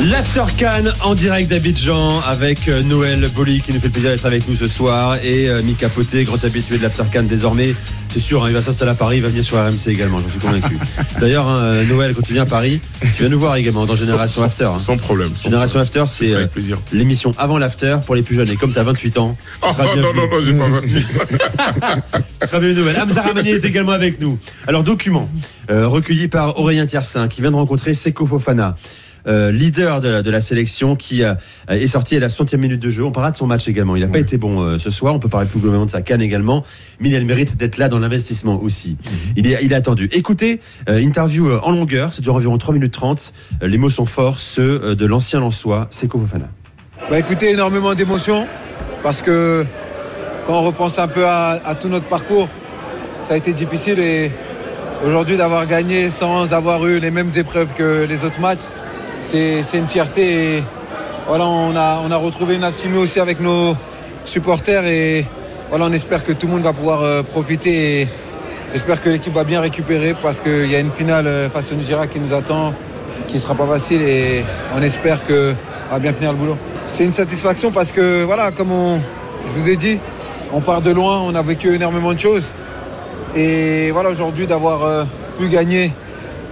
L'Aftercan 0.00 0.84
en 1.04 1.14
direct 1.14 1.48
d'Abidjan 1.48 2.20
avec 2.22 2.66
euh, 2.66 2.82
Noël 2.82 3.28
Boli 3.36 3.60
qui 3.60 3.72
nous 3.72 3.78
fait 3.78 3.86
le 3.86 3.92
plaisir 3.92 4.10
d'être 4.10 4.26
avec 4.26 4.48
nous 4.48 4.56
ce 4.56 4.66
soir 4.66 5.16
et 5.22 5.48
euh, 5.48 5.62
Mika 5.62 5.88
Poté, 5.88 6.24
grand 6.24 6.42
habitué 6.44 6.76
de 6.78 6.82
l'Aftercan 6.82 7.22
désormais. 7.22 7.72
C'est 8.08 8.18
sûr, 8.18 8.42
hein, 8.42 8.48
il 8.48 8.52
va 8.54 8.62
s'installer 8.62 8.90
à 8.90 8.94
Paris, 8.96 9.18
il 9.18 9.22
va 9.22 9.28
venir 9.28 9.44
sur 9.44 9.58
RMC 9.58 9.86
également, 9.88 10.18
j'en 10.18 10.28
suis 10.28 10.40
convaincu. 10.40 10.76
D'ailleurs, 11.20 11.46
hein, 11.48 11.56
euh, 11.60 11.84
Noël, 11.84 12.14
quand 12.16 12.22
tu 12.22 12.32
viens 12.32 12.42
à 12.42 12.46
Paris, 12.46 12.80
tu 13.00 13.08
viens 13.22 13.28
nous 13.28 13.38
voir 13.38 13.54
également 13.54 13.86
dans 13.86 13.94
Génération 13.94 14.40
Sans- 14.40 14.46
After. 14.46 14.64
hein. 14.64 14.78
Sans 14.78 14.96
problème. 14.96 15.30
sans 15.36 15.44
Génération 15.44 15.80
problème. 15.84 16.02
After, 16.04 16.12
Ce 16.12 16.24
c'est 16.26 16.34
euh, 16.72 16.76
l'émission 16.92 17.30
avant 17.38 17.56
l'After 17.58 17.98
pour 18.04 18.16
les 18.16 18.22
plus 18.22 18.34
jeunes. 18.34 18.50
Et 18.50 18.56
comme 18.56 18.72
tu 18.72 18.78
as 18.80 18.82
28 18.82 19.18
ans, 19.18 19.36
tu 19.40 19.58
Oh, 19.62 19.72
seras 19.72 19.84
non, 19.84 20.12
bienvenu. 20.12 20.18
non, 20.18 20.26
non, 20.26 20.40
j'ai 20.44 20.52
pas 20.54 20.68
28. 20.80 21.06
Ce 22.42 22.48
sera 22.48 22.58
bienvenu 22.58 22.80
Noël. 22.82 22.98
Hamza 23.00 23.22
Ramani 23.22 23.50
est 23.50 23.64
également 23.64 23.92
avec 23.92 24.20
nous. 24.20 24.36
Alors, 24.66 24.82
document 24.82 25.28
euh, 25.70 25.86
recueilli 25.86 26.26
par 26.26 26.58
Aurélien 26.58 26.86
Tiersin 26.86 27.28
qui 27.28 27.40
vient 27.40 27.50
de 27.52 27.56
rencontrer 27.56 27.94
Seko 27.94 28.26
Fofana. 28.26 28.76
Euh, 29.26 29.52
leader 29.52 30.00
de 30.00 30.08
la, 30.08 30.22
de 30.22 30.30
la 30.30 30.40
sélection 30.40 30.96
qui 30.96 31.22
euh, 31.22 31.34
est 31.68 31.86
sorti 31.86 32.16
à 32.16 32.20
la 32.20 32.28
60e 32.28 32.56
minute 32.56 32.80
de 32.80 32.88
jeu. 32.88 33.04
On 33.04 33.12
parlera 33.12 33.32
de 33.32 33.36
son 33.36 33.46
match 33.46 33.68
également. 33.68 33.96
Il 33.96 34.02
n'a 34.02 34.08
pas 34.08 34.18
été 34.18 34.36
bon 34.36 34.60
euh, 34.60 34.78
ce 34.78 34.90
soir. 34.90 35.14
On 35.14 35.18
peut 35.18 35.28
parler 35.28 35.46
plus 35.46 35.60
globalement 35.60 35.86
de 35.86 35.90
sa 35.90 36.02
canne 36.02 36.22
également. 36.22 36.64
Mais 37.00 37.08
il 37.08 37.16
a 37.16 37.18
le 37.18 37.24
mérite 37.24 37.56
d'être 37.56 37.78
là 37.78 37.88
dans 37.88 37.98
l'investissement 37.98 38.60
aussi. 38.62 38.96
Il, 39.36 39.46
est, 39.46 39.58
il 39.62 39.72
est 39.72 39.76
attendu. 39.76 40.08
Écoutez, 40.12 40.60
euh, 40.88 41.00
interview 41.00 41.52
en 41.52 41.70
longueur. 41.70 42.14
Ça 42.14 42.22
dure 42.22 42.34
environ 42.34 42.58
3 42.58 42.74
minutes 42.74 42.92
30. 42.92 43.32
Euh, 43.62 43.68
les 43.68 43.78
mots 43.78 43.90
sont 43.90 44.06
forts, 44.06 44.40
ceux 44.40 44.94
de 44.94 45.06
l'ancien 45.06 45.40
Lançois, 45.40 45.86
Seko 45.90 46.18
Fofana. 46.18 46.48
Bah 47.10 47.18
écoutez, 47.18 47.50
énormément 47.50 47.94
d'émotions 47.94 48.46
parce 49.02 49.20
que 49.20 49.64
quand 50.46 50.60
on 50.60 50.62
repense 50.62 50.98
un 50.98 51.08
peu 51.08 51.26
à, 51.26 51.60
à 51.64 51.74
tout 51.74 51.88
notre 51.88 52.06
parcours, 52.06 52.48
ça 53.24 53.34
a 53.34 53.36
été 53.36 53.52
difficile 53.52 53.98
et 53.98 54.30
aujourd'hui 55.04 55.36
d'avoir 55.36 55.66
gagné 55.66 56.10
sans 56.10 56.52
avoir 56.52 56.86
eu 56.86 57.00
les 57.00 57.10
mêmes 57.10 57.30
épreuves 57.36 57.68
que 57.76 58.06
les 58.08 58.24
autres 58.24 58.40
matchs, 58.40 58.60
c'est 59.32 59.78
une 59.78 59.86
fierté. 59.88 60.56
Et 60.58 60.62
voilà, 61.26 61.46
on 61.46 61.74
a, 61.74 62.02
on 62.04 62.10
a 62.10 62.16
retrouvé 62.16 62.56
une 62.56 62.64
alchimie 62.64 62.98
aussi 62.98 63.18
avec 63.20 63.40
nos 63.40 63.74
supporters 64.24 64.84
et 64.86 65.24
voilà, 65.70 65.86
on 65.86 65.92
espère 65.92 66.22
que 66.22 66.32
tout 66.32 66.46
le 66.46 66.52
monde 66.52 66.62
va 66.62 66.72
pouvoir 66.72 67.02
euh, 67.02 67.22
profiter 67.22 68.06
j'espère 68.72 69.00
que 69.02 69.10
l'équipe 69.10 69.34
va 69.34 69.44
bien 69.44 69.60
récupérer 69.60 70.14
parce 70.22 70.40
qu'il 70.40 70.70
y 70.70 70.76
a 70.76 70.80
une 70.80 70.90
finale 70.92 71.26
euh, 71.26 71.50
face 71.50 71.70
au 71.72 71.74
Nigeria 71.74 72.06
qui 72.06 72.18
nous 72.20 72.34
attend, 72.34 72.72
qui 73.28 73.34
ne 73.34 73.38
sera 73.40 73.54
pas 73.54 73.66
facile 73.66 74.00
et 74.02 74.44
on 74.76 74.80
espère 74.82 75.22
qu'on 75.24 75.54
va 75.90 75.98
bien 75.98 76.12
finir 76.12 76.32
le 76.32 76.38
boulot. 76.38 76.56
C'est 76.88 77.04
une 77.04 77.12
satisfaction 77.12 77.70
parce 77.70 77.90
que 77.92 78.24
voilà, 78.24 78.50
comme 78.50 78.70
on- 78.72 78.98
je 79.46 79.60
vous 79.60 79.68
ai 79.68 79.76
dit, 79.76 79.98
on 80.52 80.60
part 80.60 80.82
de 80.82 80.90
loin, 80.90 81.20
on 81.20 81.34
a 81.34 81.42
vécu 81.42 81.74
énormément 81.74 82.12
de 82.14 82.18
choses. 82.18 82.44
Et 83.34 83.90
voilà, 83.92 84.10
aujourd'hui, 84.10 84.46
d'avoir 84.46 84.84
euh, 84.84 85.04
pu 85.38 85.48
gagner 85.48 85.92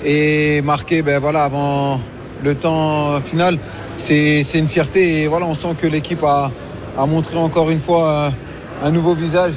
et 0.05 0.61
marquer 0.63 1.03
ben, 1.03 1.21
voilà, 1.21 1.45
avant 1.45 2.01
le 2.43 2.55
temps 2.55 3.21
final, 3.21 3.59
c'est 3.97 4.43
une 4.55 4.69
fierté. 4.69 5.23
Et 5.23 5.27
voilà, 5.29 5.47
on 5.47 5.55
sent 5.55 5.75
que 5.81 5.87
l'équipe 5.87 6.23
a, 6.25 6.51
montré 7.07 7.37
encore 7.37 7.71
une 7.71 7.81
fois 7.81 8.09
euh, 8.11 8.31
un 8.85 8.91
nouveau 8.91 9.15
visage 9.15 9.55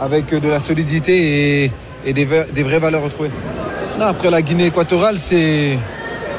avec 0.00 0.32
euh, 0.32 0.40
de 0.40 0.48
la 0.48 0.60
solidité 0.60 1.72
et, 2.04 2.12
des, 2.12 2.24
vraies 2.24 2.78
valeurs 2.78 3.02
retrouvées. 3.02 3.30
Après 4.00 4.30
la 4.30 4.42
Guinée 4.42 4.66
équatoriale, 4.66 5.16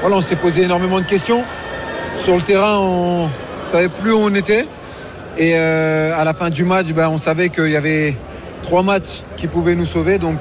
voilà, 0.02 0.18
on 0.18 0.22
s'est 0.22 0.36
posé 0.36 0.64
énormément 0.64 1.00
de 1.00 1.06
questions. 1.06 1.44
Sur 2.20 2.36
le 2.36 2.42
terrain, 2.42 2.78
on 2.80 3.26
ne 3.26 3.72
savait 3.72 3.90
plus 3.90 4.12
où 4.12 4.20
on 4.20 4.34
était. 4.34 4.66
Et 5.38 5.54
euh, 5.56 6.18
à 6.18 6.24
la 6.24 6.34
fin 6.34 6.50
du 6.50 6.64
match, 6.64 6.88
ben, 6.94 7.10
on 7.10 7.18
savait 7.18 7.50
qu'il 7.50 7.70
y 7.70 7.76
avait 7.76 8.16
trois 8.64 8.84
matchs 8.84 9.24
qui 9.38 9.48
pouvaient 9.48 9.76
nous 9.76 9.86
sauver. 9.86 10.18
Donc 10.18 10.40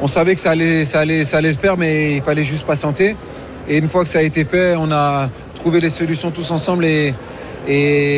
on 0.00 0.08
savait 0.08 0.34
que 0.34 0.40
ça 0.40 0.50
allait, 0.50 0.84
ça, 0.84 1.00
allait, 1.00 1.24
ça 1.24 1.38
allait 1.38 1.52
le 1.52 1.56
faire, 1.56 1.76
mais 1.76 2.16
il 2.16 2.22
fallait 2.22 2.44
juste 2.44 2.64
patienter. 2.66 3.16
Et 3.72 3.78
une 3.78 3.88
fois 3.88 4.04
que 4.04 4.10
ça 4.10 4.18
a 4.18 4.22
été 4.22 4.44
fait, 4.44 4.74
on 4.76 4.92
a 4.92 5.30
trouvé 5.54 5.80
les 5.80 5.88
solutions 5.88 6.30
tous 6.30 6.50
ensemble. 6.50 6.84
Et, 6.84 7.14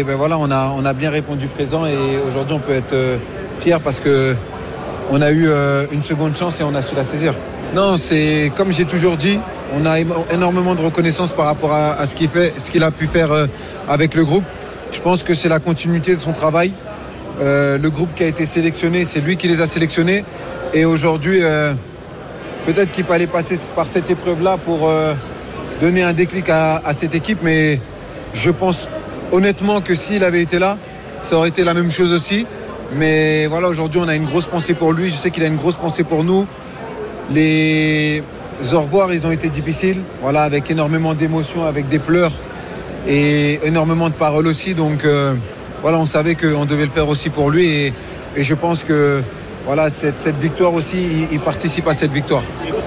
ben 0.04 0.16
voilà, 0.16 0.36
on 0.36 0.50
a, 0.50 0.92
bien 0.94 1.10
répondu 1.10 1.46
présent. 1.46 1.86
Et 1.86 2.18
aujourd'hui, 2.28 2.56
on 2.56 2.58
peut 2.58 2.72
être 2.72 2.92
euh, 2.92 3.18
fier 3.60 3.78
parce 3.78 4.00
que 4.00 4.34
on 5.12 5.20
a 5.20 5.30
eu 5.30 5.46
euh, 5.46 5.86
une 5.92 6.02
seconde 6.02 6.36
chance 6.36 6.58
et 6.58 6.64
on 6.64 6.74
a 6.74 6.82
su 6.82 6.96
la 6.96 7.04
saisir. 7.04 7.34
Non, 7.72 7.96
c'est 7.96 8.50
comme 8.56 8.72
j'ai 8.72 8.84
toujours 8.84 9.16
dit, 9.16 9.38
on 9.80 9.86
a 9.86 10.00
énormément 10.32 10.74
de 10.74 10.82
reconnaissance 10.82 11.30
par 11.30 11.44
rapport 11.44 11.72
à, 11.72 12.04
ce 12.04 12.16
qu'il 12.16 12.82
a 12.82 12.90
pu 12.90 13.06
faire 13.06 13.30
euh, 13.30 13.46
avec 13.88 14.16
le 14.16 14.24
groupe. 14.24 14.44
Je 14.90 14.98
pense 14.98 15.22
que 15.22 15.34
c'est 15.34 15.48
la 15.48 15.60
continuité 15.60 16.16
de 16.16 16.20
son 16.20 16.32
travail. 16.32 16.72
Le 17.40 17.88
groupe 17.90 18.12
qui 18.16 18.24
a 18.24 18.26
été 18.26 18.44
sélectionné, 18.44 19.04
c'est 19.04 19.20
lui 19.20 19.36
qui 19.36 19.46
les 19.46 19.60
a 19.60 19.68
sélectionnés. 19.68 20.24
Et 20.72 20.84
aujourd'hui, 20.84 21.42
peut-être 22.66 22.92
qu'il 22.92 23.04
fallait 23.04 23.26
passer 23.26 23.58
par 23.74 23.86
cette 23.88 24.08
épreuve-là 24.08 24.56
pour 24.56 24.88
donner 25.84 26.02
un 26.02 26.14
déclic 26.14 26.48
à, 26.48 26.80
cette 26.94 27.14
équipe. 27.14 27.40
Mais 27.42 27.78
je 28.32 28.50
pense 28.50 28.88
honnêtement 29.32 29.82
que 29.82 29.94
s'il 29.94 30.24
avait 30.24 30.40
été 30.40 30.58
là, 30.58 30.78
ça 31.24 31.36
aurait 31.36 31.50
été 31.50 31.62
la 31.62 31.74
même 31.74 31.90
chose 31.90 32.12
aussi. 32.12 32.46
Mais 32.96 33.46
voilà, 33.46 33.68
aujourd'hui, 33.68 34.00
on 34.02 34.08
a 34.08 34.14
une 34.14 34.24
grosse 34.24 34.46
pensée 34.46 34.74
pour 34.74 34.92
lui. 34.92 35.10
Je 35.10 35.16
sais 35.16 35.30
qu'il 35.30 35.42
a 35.42 35.46
une 35.46 35.56
grosse 35.56 35.74
pensée 35.74 36.04
pour 36.04 36.24
nous. 36.24 36.46
Les 37.30 38.22
au 38.72 38.80
revoir, 38.80 39.12
ils 39.12 39.26
ont 39.26 39.30
été 39.30 39.50
difficiles. 39.50 40.00
Voilà, 40.22 40.42
avec 40.44 40.70
énormément 40.70 41.12
d'émotions, 41.12 41.66
avec 41.66 41.88
des 41.88 41.98
pleurs 41.98 42.32
et 43.06 43.60
énormément 43.66 44.08
de 44.08 44.14
paroles 44.14 44.46
aussi. 44.46 44.74
Donc 44.74 45.04
euh, 45.04 45.34
voilà, 45.82 45.98
on 45.98 46.06
savait 46.06 46.34
qu'on 46.34 46.64
devait 46.64 46.86
le 46.86 46.92
faire 46.92 47.08
aussi 47.08 47.28
pour 47.28 47.50
lui. 47.50 47.66
Et, 47.66 47.92
et 48.36 48.42
je 48.42 48.54
pense 48.54 48.84
que 48.84 49.20
voilà, 49.66 49.90
cette, 49.90 50.18
cette 50.18 50.38
victoire 50.38 50.72
aussi, 50.72 50.96
il, 50.96 51.28
il 51.32 51.40
participe 51.40 51.86
à 51.88 51.94
cette 51.94 52.12
victoire. 52.12 52.42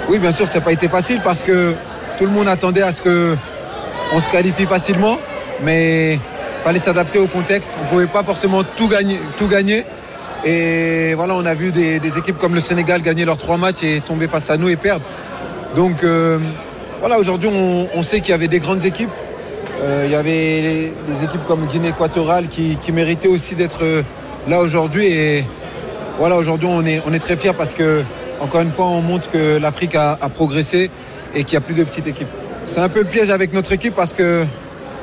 Oui, 0.10 0.18
bien 0.18 0.32
sûr, 0.32 0.48
ça 0.48 0.60
n'a 0.60 0.66
pas 0.66 0.72
été 0.72 0.88
facile 0.88 1.20
parce 1.24 1.44
que 1.44 1.74
tout 2.18 2.26
le 2.26 2.32
monde 2.32 2.48
attendait 2.48 2.82
à 2.82 2.92
ce 2.92 3.02
qu'on 3.02 4.20
se 4.20 4.30
qualifie 4.30 4.66
facilement. 4.66 5.18
Mais 5.64 6.14
il 6.14 6.20
fallait 6.64 6.80
s'adapter 6.80 7.20
au 7.20 7.28
contexte. 7.28 7.72
On 7.80 7.84
ne 7.86 7.90
pouvait 7.90 8.06
pas 8.08 8.24
forcément 8.24 8.64
tout 8.64 8.88
gagner. 8.88 9.86
Et 10.46 11.14
voilà, 11.16 11.36
on 11.36 11.46
a 11.46 11.54
vu 11.54 11.72
des, 11.72 11.96
équipes 12.18 12.38
comme 12.38 12.56
le 12.56 12.62
Sénégal 12.62 13.02
gagner 13.02 13.26
leurs 13.26 13.38
trois 13.38 13.58
matchs 13.58 13.84
et 13.84 14.02
tomber 14.02 14.28
face 14.28 14.50
à 14.50 14.58
nous 14.58 14.70
et 14.70 14.76
perdre. 14.76 15.06
Donc 15.76 16.04
euh, 16.04 16.40
voilà, 17.00 17.20
aujourd'hui, 17.20 17.50
on, 17.54 17.88
on 17.94 18.02
sait 18.02 18.22
qu'il 18.22 18.32
y 18.32 18.34
avait 18.34 18.48
des 18.48 18.60
grandes 18.60 18.86
équipes. 18.86 19.10
Euh, 19.82 20.04
il 20.06 20.12
y 20.12 20.16
avait 20.16 20.94
des 21.08 21.26
équipes 21.26 21.46
comme 21.48 21.68
Guinée 21.68 21.90
équatoriale 21.90 22.48
qui, 22.48 22.78
méritaient 22.92 23.28
aussi 23.28 23.56
d'être 23.56 23.84
euh, 23.84 24.02
là 24.48 24.62
aujourd'hui. 24.62 25.06
Et 25.08 25.44
voilà, 26.20 26.38
aujourd'hui, 26.38 26.68
on 26.72 26.86
est, 26.86 27.02
on 27.06 27.18
très 27.20 27.38
fiers 27.38 27.54
parce 27.54 27.74
que, 27.74 28.04
encore 28.40 28.62
une 28.62 28.72
fois, 28.72 28.86
on 28.86 29.02
montre 29.02 29.30
que 29.30 29.58
l'Afrique 29.58 29.96
a 29.96 30.18
progressé 30.34 30.90
et 31.38 31.44
qu'il 31.44 31.58
n'y 31.58 31.64
a 31.64 31.66
plus 31.66 31.76
de 31.76 31.84
petites 31.84 32.08
équipes. 32.08 32.28
C'est 32.66 32.80
un 32.80 32.90
peu 32.90 33.00
le 33.00 33.06
piège 33.06 33.30
avec 33.30 33.54
notre 33.54 33.72
équipe 33.72 33.94
parce 33.94 34.14
qu'il 34.14 34.48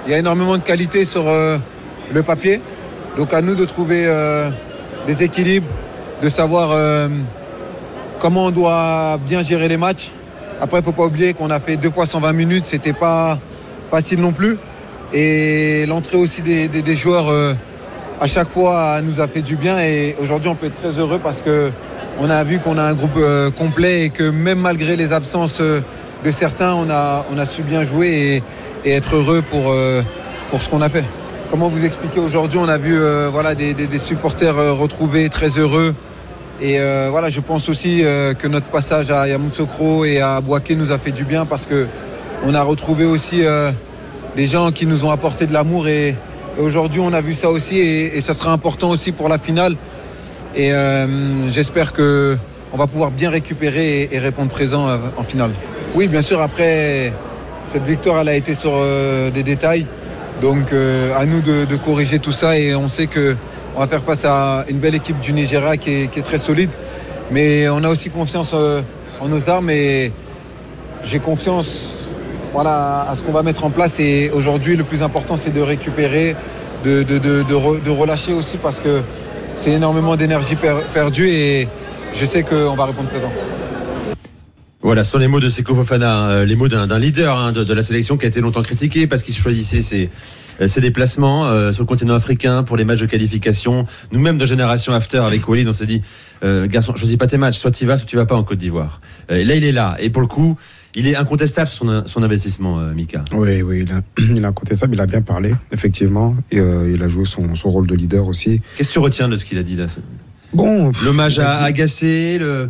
y 0.09 0.15
a 0.15 0.19
énormément 0.19 0.59
de 0.59 0.63
qualité 0.63 1.05
sur 1.05 1.29
euh, 1.29 1.57
le 2.13 2.23
papier. 2.23 2.61
Donc 3.17 3.33
à 3.33 3.41
nous 3.41 3.55
de 3.55 3.65
trouver 3.65 4.05
euh, 4.07 4.51
des 5.07 5.23
équilibres, 5.23 5.69
de 6.21 6.29
savoir 6.29 6.73
euh, 6.73 7.09
comment 8.19 8.47
on 8.47 8.51
doit 8.51 9.19
bien 9.25 9.43
gérer 9.43 9.69
les 9.69 9.77
matchs. 9.77 10.11
Après, 10.61 10.79
il 10.79 10.81
ne 10.81 10.87
faut 10.87 10.93
pas 10.93 11.05
oublier 11.05 11.35
qu'on 11.35 11.51
a 11.51 11.61
fait 11.61 11.77
deux 11.77 11.91
fois 11.91 12.05
120 12.05 12.33
minutes, 12.33 12.67
c'était 12.67 12.93
pas 12.93 13.39
facile 13.91 14.21
non 14.21 14.33
plus. 14.33 14.59
Et 15.13 15.87
l'entrée 15.87 16.17
aussi 16.17 16.43
des, 16.43 16.97
joueurs 16.97 17.27
à 18.21 18.27
chaque 18.27 18.49
fois 18.49 19.01
nous 19.03 19.21
a 19.21 19.29
fait 19.29 19.43
du 19.43 19.57
bien. 19.57 19.79
Et 19.79 20.17
aujourd'hui, 20.21 20.49
on 20.49 20.55
peut 20.55 20.67
être 20.67 20.81
très 20.81 20.99
heureux 20.99 21.21
parce 21.23 21.41
que 21.41 21.71
on 22.21 22.31
a 22.31 22.43
vu 22.45 22.59
qu'on 22.59 22.79
a 22.79 22.83
un 22.83 22.95
groupe 22.95 23.21
complet 23.59 24.07
et 24.07 24.11
que 24.11 24.31
même 24.31 24.61
malgré 24.61 24.97
les 24.97 25.13
absences 25.13 25.61
de 26.25 26.31
certains, 26.31 26.75
on 26.75 26.89
a, 26.89 27.47
su 27.47 27.63
bien 27.63 27.85
jouer 27.85 28.43
et, 28.85 28.91
être 28.91 29.17
heureux 29.17 29.43
pour, 29.43 29.71
euh, 29.71 30.03
pour 30.51 30.61
ce 30.61 30.69
qu'on 30.69 30.81
a 30.81 30.89
fait. 30.89 31.05
Comment 31.51 31.69
vous 31.69 31.85
expliquer 31.85 32.19
aujourd'hui 32.19 32.59
On 32.59 32.69
a 32.69 32.79
vu 32.79 32.97
euh, 32.99 33.31
des, 33.55 33.99
supporters 33.99 34.59
euh, 34.59 34.73
retrouvés 34.73 35.29
très 35.29 35.59
heureux. 35.59 35.95
Et 36.63 36.79
voilà, 37.11 37.29
je 37.29 37.41
pense 37.41 37.69
aussi 37.69 38.03
que 38.39 38.47
notre 38.47 38.69
passage 38.69 39.11
à 39.11 39.27
Yamoussoukro 39.27 40.05
et 40.05 40.21
à 40.21 40.41
Bouaké 40.41 40.77
nous 40.77 40.93
a 40.93 40.99
fait 40.99 41.11
du 41.11 41.25
bien 41.25 41.45
parce 41.45 41.67
que 41.67 41.87
on 42.47 42.55
a 42.55 42.63
retrouvé 42.63 43.05
aussi 43.05 43.43
des 44.37 44.47
gens 44.47 44.71
qui 44.71 44.87
nous 44.87 45.05
ont 45.05 45.11
apporté 45.11 45.47
de 45.47 45.53
l'amour 45.53 45.89
et, 45.89 46.15
aujourd'hui 46.57 47.01
on 47.01 47.13
a 47.13 47.21
vu 47.21 47.35
ça 47.35 47.51
aussi 47.51 47.79
et, 47.81 48.21
ça 48.21 48.35
sera 48.35 48.53
important 48.53 48.89
aussi 48.91 49.11
pour 49.11 49.29
la 49.29 49.37
finale. 49.37 49.75
Et 50.55 50.71
j'espère 51.51 51.93
que 51.93 52.39
on 52.73 52.77
va 52.77 52.87
pouvoir 52.87 53.11
bien 53.11 53.31
récupérer 53.31 54.09
et, 54.11 54.19
répondre 54.21 54.49
présent 54.49 54.89
en 55.19 55.25
finale. 55.25 55.51
Oui, 55.95 56.09
bien 56.09 56.23
sûr. 56.23 56.41
Après 56.41 57.13
cette 57.69 57.85
victoire, 57.85 58.21
elle 58.21 58.29
a 58.29 58.35
été 58.35 58.55
sur 58.55 58.73
euh, 58.75 59.31
des 59.31 59.43
détails, 59.43 59.87
donc 60.41 60.73
euh, 60.73 61.17
à 61.17 61.25
nous 61.25 61.41
de, 61.41 61.77
corriger 61.77 62.19
tout 62.19 62.33
ça 62.33 62.59
et 62.59 62.75
on 62.75 62.89
sait 62.89 63.07
que 63.07 63.37
on 63.77 63.81
va 63.81 63.87
faire 63.87 64.03
face 64.03 64.25
à 64.25 64.65
une 64.69 64.79
belle 64.79 64.95
équipe 64.95 65.19
du 65.21 65.33
Nigeria 65.33 65.77
qui 65.77 65.91
est, 65.91 66.25
très 66.25 66.39
solide. 66.39 66.71
Mais 67.31 67.69
on 67.69 67.83
a 67.85 67.89
aussi 67.89 68.11
confiance 68.11 68.51
euh, 68.55 68.83
en 69.21 69.29
nos 69.29 69.49
armes 69.49 69.71
et 69.71 70.13
j'ai 71.05 71.19
confiance 71.19 71.91
voilà, 72.53 73.07
à 73.11 73.17
ce 73.17 73.23
qu'on 73.23 73.33
va 73.33 73.43
mettre 73.43 73.65
en 73.65 73.71
place. 73.71 73.99
Et 73.99 74.31
aujourd'hui, 74.33 74.77
le 74.77 74.85
plus 74.85 75.03
important, 75.03 75.37
c'est 75.37 75.53
de 75.53 75.61
récupérer, 75.61 76.37
de, 76.85 77.03
de, 77.03 77.19
de, 77.19 77.43
de 77.43 77.55
re- 77.55 77.83
de 77.83 77.91
relâcher 77.91 78.33
aussi 78.33 78.59
parce 78.59 78.79
que 78.79 79.01
c'est 79.57 79.71
énormément 79.71 80.15
d'énergie 80.17 80.55
per- 80.57 80.85
perdue 80.93 81.29
et 81.29 81.67
je 82.15 82.25
sais 82.27 82.43
qu'on 82.43 82.75
va 82.75 82.85
répondre 82.87 83.09
présent. 83.09 83.33
Voilà, 84.85 85.03
ce 85.03 85.13
sont 85.13 85.19
les 85.19 85.29
mots 85.29 85.41
de 85.41 85.49
Seko 85.49 85.75
Fofana, 85.75 86.29
euh, 86.29 86.45
les 86.45 86.57
mots 86.57 86.69
d'un 86.69 86.99
leader 86.99 87.39
hein, 87.39 87.53
de, 87.53 87.65
de 87.65 87.73
la 87.73 87.83
sélection 87.83 88.19
qui 88.19 88.27
a 88.27 88.29
été 88.29 88.43
longtemps 88.43 88.61
critiqué 88.61 89.07
parce 89.07 89.23
qu'il 89.23 89.35
choisissait 89.35 89.81
ses, 89.81 90.11
euh, 90.61 90.69
ses 90.69 90.83
déplacements 90.83 91.47
euh, 91.47 91.73
sur 91.73 91.85
le 91.85 91.87
continent 91.87 92.13
africain 92.13 92.65
pour 92.65 92.77
les 92.77 92.85
matchs 92.85 93.01
de 93.01 93.07
qualification. 93.07 93.87
Nous-mêmes 94.13 94.37
de 94.37 94.45
Génération 94.45 94.93
After 94.93 95.21
avec 95.21 95.49
Walid, 95.49 95.67
on 95.67 95.73
s'est 95.73 95.87
dit, 95.87 96.03
euh, 96.45 96.67
garçon, 96.67 96.95
choisis 96.95 97.17
pas 97.17 97.27
tes 97.27 97.39
matchs, 97.39 97.57
soit 97.57 97.71
tu 97.71 97.87
vas, 97.87 97.97
soit 97.97 98.07
tu 98.07 98.17
vas 98.17 98.27
pas 98.27 98.35
en 98.35 98.45
Côte 98.45 98.59
d'Ivoire. 98.59 99.01
Et 99.31 99.43
là, 99.47 99.55
il 99.55 99.65
est 99.65 99.73
là. 99.73 99.97
Et 100.01 100.11
pour 100.11 100.21
le 100.21 100.29
coup, 100.29 100.59
il 100.95 101.07
est 101.07 101.17
incontestable 101.17 101.71
son, 101.71 102.03
son 102.05 102.23
investissement, 102.23 102.77
Mika. 102.95 103.25
Oui, 103.33 103.63
oui, 103.63 103.87
il, 103.87 103.91
a, 103.91 104.03
il 104.19 104.43
est 104.43 104.45
incontestable, 104.45 104.97
il 104.97 105.01
a 105.01 105.07
bien 105.07 105.23
parlé, 105.23 105.55
effectivement, 105.73 106.37
et 106.51 106.59
il 106.59 107.03
a 107.03 107.09
joué 107.09 107.25
son, 107.25 107.55
son 107.55 107.71
rôle 107.71 107.87
de 107.87 107.95
leader 107.95 108.27
aussi. 108.29 108.61
Qu'est-ce 108.77 108.91
que 108.91 108.93
tu 108.93 108.99
retiens 108.99 109.31
de 109.31 109.39
ce 109.39 109.47
qu'il 109.47 109.57
a 109.57 109.63
dit 109.63 109.77
là 109.77 109.87
Bon, 110.53 110.93
L'hommage 111.03 111.39
à 111.39 111.63
Agacé, 111.63 112.37
le... 112.39 112.69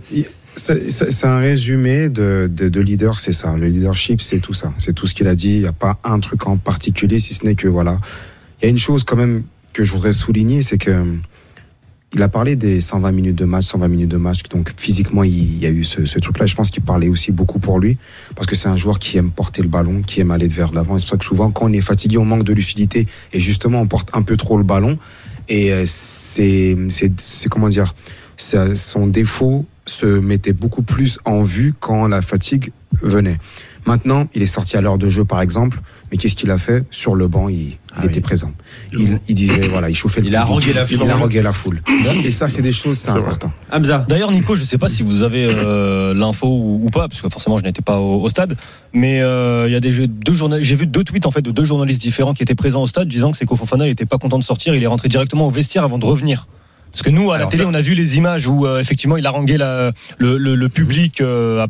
c'est- 0.56 1.10
c'est 1.10 1.26
un 1.26 1.38
résumé 1.38 2.08
de, 2.08 2.50
de, 2.52 2.68
de 2.68 2.80
leader, 2.80 3.20
c'est 3.20 3.32
ça. 3.32 3.54
Le 3.56 3.68
leadership, 3.68 4.20
c'est 4.20 4.38
tout 4.40 4.54
ça. 4.54 4.72
C'est 4.78 4.92
tout 4.94 5.06
ce 5.06 5.14
qu'il 5.14 5.26
a 5.28 5.34
dit. 5.34 5.54
Il 5.54 5.60
n'y 5.60 5.66
a 5.66 5.72
pas 5.72 5.98
un 6.04 6.20
truc 6.20 6.46
en 6.46 6.56
particulier, 6.56 7.18
si 7.18 7.34
ce 7.34 7.44
n'est 7.44 7.54
que 7.54 7.68
voilà. 7.68 8.00
Il 8.60 8.64
y 8.64 8.68
a 8.68 8.70
une 8.70 8.78
chose 8.78 9.04
quand 9.04 9.16
même 9.16 9.42
que 9.72 9.82
je 9.84 9.92
voudrais 9.92 10.12
souligner, 10.12 10.62
c'est 10.62 10.78
que 10.78 10.90
hum, 10.92 11.20
il 12.16 12.22
a 12.22 12.28
parlé 12.28 12.54
des 12.54 12.80
120 12.80 13.10
minutes 13.10 13.34
de 13.36 13.44
match, 13.44 13.64
120 13.64 13.88
minutes 13.88 14.10
de 14.10 14.16
match. 14.16 14.42
Donc 14.50 14.72
physiquement, 14.76 15.24
il 15.24 15.58
y 15.58 15.66
a 15.66 15.70
eu 15.70 15.82
ce, 15.82 16.06
ce 16.06 16.18
truc-là. 16.20 16.46
Je 16.46 16.54
pense 16.54 16.70
qu'il 16.70 16.84
parlait 16.84 17.08
aussi 17.08 17.32
beaucoup 17.32 17.58
pour 17.58 17.80
lui, 17.80 17.98
parce 18.36 18.46
que 18.46 18.54
c'est 18.54 18.68
un 18.68 18.76
joueur 18.76 19.00
qui 19.00 19.18
aime 19.18 19.32
porter 19.32 19.62
le 19.62 19.68
ballon, 19.68 20.02
qui 20.02 20.20
aime 20.20 20.30
aller 20.30 20.46
de 20.46 20.54
vers 20.54 20.72
l'avant. 20.72 20.96
C'est 20.98 21.06
pour 21.06 21.10
ça 21.10 21.16
que 21.16 21.24
souvent, 21.24 21.50
quand 21.50 21.66
on 21.66 21.72
est 21.72 21.80
fatigué, 21.80 22.16
on 22.18 22.24
manque 22.24 22.44
de 22.44 22.52
lucidité, 22.52 23.06
et 23.32 23.40
justement, 23.40 23.80
on 23.80 23.88
porte 23.88 24.10
un 24.14 24.22
peu 24.22 24.36
trop 24.36 24.56
le 24.58 24.62
ballon. 24.64 24.96
Et 25.48 25.72
euh, 25.72 25.82
c'est, 25.86 26.76
c'est, 26.88 27.12
c'est 27.20 27.48
comment 27.48 27.68
dire, 27.68 27.94
ça- 28.36 28.76
son 28.76 29.08
défaut 29.08 29.66
se 29.86 30.06
mettait 30.06 30.52
beaucoup 30.52 30.82
plus 30.82 31.18
en 31.24 31.42
vue 31.42 31.74
quand 31.78 32.06
la 32.08 32.22
fatigue 32.22 32.72
venait. 33.02 33.38
Maintenant, 33.86 34.28
il 34.34 34.40
est 34.42 34.46
sorti 34.46 34.78
à 34.78 34.80
l'heure 34.80 34.96
de 34.96 35.10
jeu, 35.10 35.26
par 35.26 35.42
exemple, 35.42 35.78
mais 36.10 36.16
qu'est-ce 36.16 36.36
qu'il 36.36 36.50
a 36.50 36.56
fait? 36.56 36.84
Sur 36.90 37.14
le 37.14 37.28
banc, 37.28 37.50
il, 37.50 37.56
il 37.58 37.78
Ah 37.94 38.04
était 38.06 38.14
oui. 38.14 38.20
présent. 38.22 38.50
Il, 38.94 39.20
il 39.28 39.34
disait, 39.34 39.68
voilà, 39.68 39.90
il 39.90 39.94
chauffait 39.94 40.22
le 40.22 40.28
Il 40.28 40.36
a 40.36 40.40
public, 40.46 40.50
harangué 40.50 40.72
la 40.72 40.82
Il 40.90 40.96
foule. 40.96 41.10
a 41.10 41.12
harangué 41.12 41.42
la 41.42 41.52
foule. 41.52 41.82
Et 42.24 42.30
ça, 42.30 42.48
c'est 42.48 42.62
des 42.62 42.72
choses, 42.72 42.96
c'est 42.96 43.06
C'est 43.06 43.10
vrai. 43.10 43.20
important. 43.20 43.52
Hamza. 43.70 44.06
D'ailleurs, 44.08 44.30
Nico, 44.30 44.54
je 44.54 44.62
ne 44.62 44.66
sais 44.66 44.78
pas 44.78 44.88
si 44.88 45.02
vous 45.02 45.22
avez 45.22 45.44
euh, 45.44 46.14
l'info 46.14 46.46
ou, 46.46 46.80
ou 46.86 46.88
pas, 46.88 47.08
parce 47.08 47.20
que 47.20 47.28
forcément, 47.28 47.58
je 47.58 47.64
n'étais 47.64 47.82
pas 47.82 47.98
au, 47.98 48.22
au 48.22 48.28
stade. 48.30 48.56
Mais 48.94 49.20
euh, 49.20 49.64
il 49.68 49.72
y 49.72 49.76
a 49.76 49.80
des 49.80 49.92
jeux- 49.92 50.06
deux 50.06 50.32
journal- 50.32 50.62
j'ai 50.62 50.76
vu 50.76 50.86
deux 50.86 51.04
tweets 51.04 51.26
en 51.26 51.30
fait 51.30 51.42
de 51.42 51.50
deux 51.50 51.64
journalistes 51.66 52.00
différents 52.00 52.32
qui 52.32 52.42
étaient 52.42 52.54
présents 52.54 52.80
au 52.82 52.86
stade, 52.86 53.06
disant 53.08 53.32
que 53.32 53.36
Seko 53.36 53.54
Fofana 53.54 53.84
n'était 53.84 54.06
pas 54.06 54.16
content 54.16 54.38
de 54.38 54.44
sortir. 54.44 54.74
Il 54.74 54.82
est 54.82 54.86
rentré 54.86 55.08
directement 55.10 55.46
au 55.46 55.50
vestiaire 55.50 55.84
avant 55.84 55.98
de 55.98 56.06
revenir. 56.06 56.48
Parce 56.94 57.02
que 57.02 57.10
nous, 57.10 57.32
à 57.32 57.34
Alors 57.34 57.48
la 57.48 57.50
télé, 57.50 57.64
ça- 57.64 57.68
on 57.68 57.74
a 57.74 57.80
vu 57.80 57.94
les 57.94 58.16
images 58.18 58.46
où 58.46 58.66
euh, 58.66 58.78
effectivement, 58.80 59.16
il 59.16 59.26
a 59.26 59.30
rangé 59.30 59.56
la, 59.58 59.90
le, 60.18 60.38
le- 60.38 60.54
le 60.54 60.68
public 60.68 61.20
euh, 61.20 61.60
à- 61.64 61.66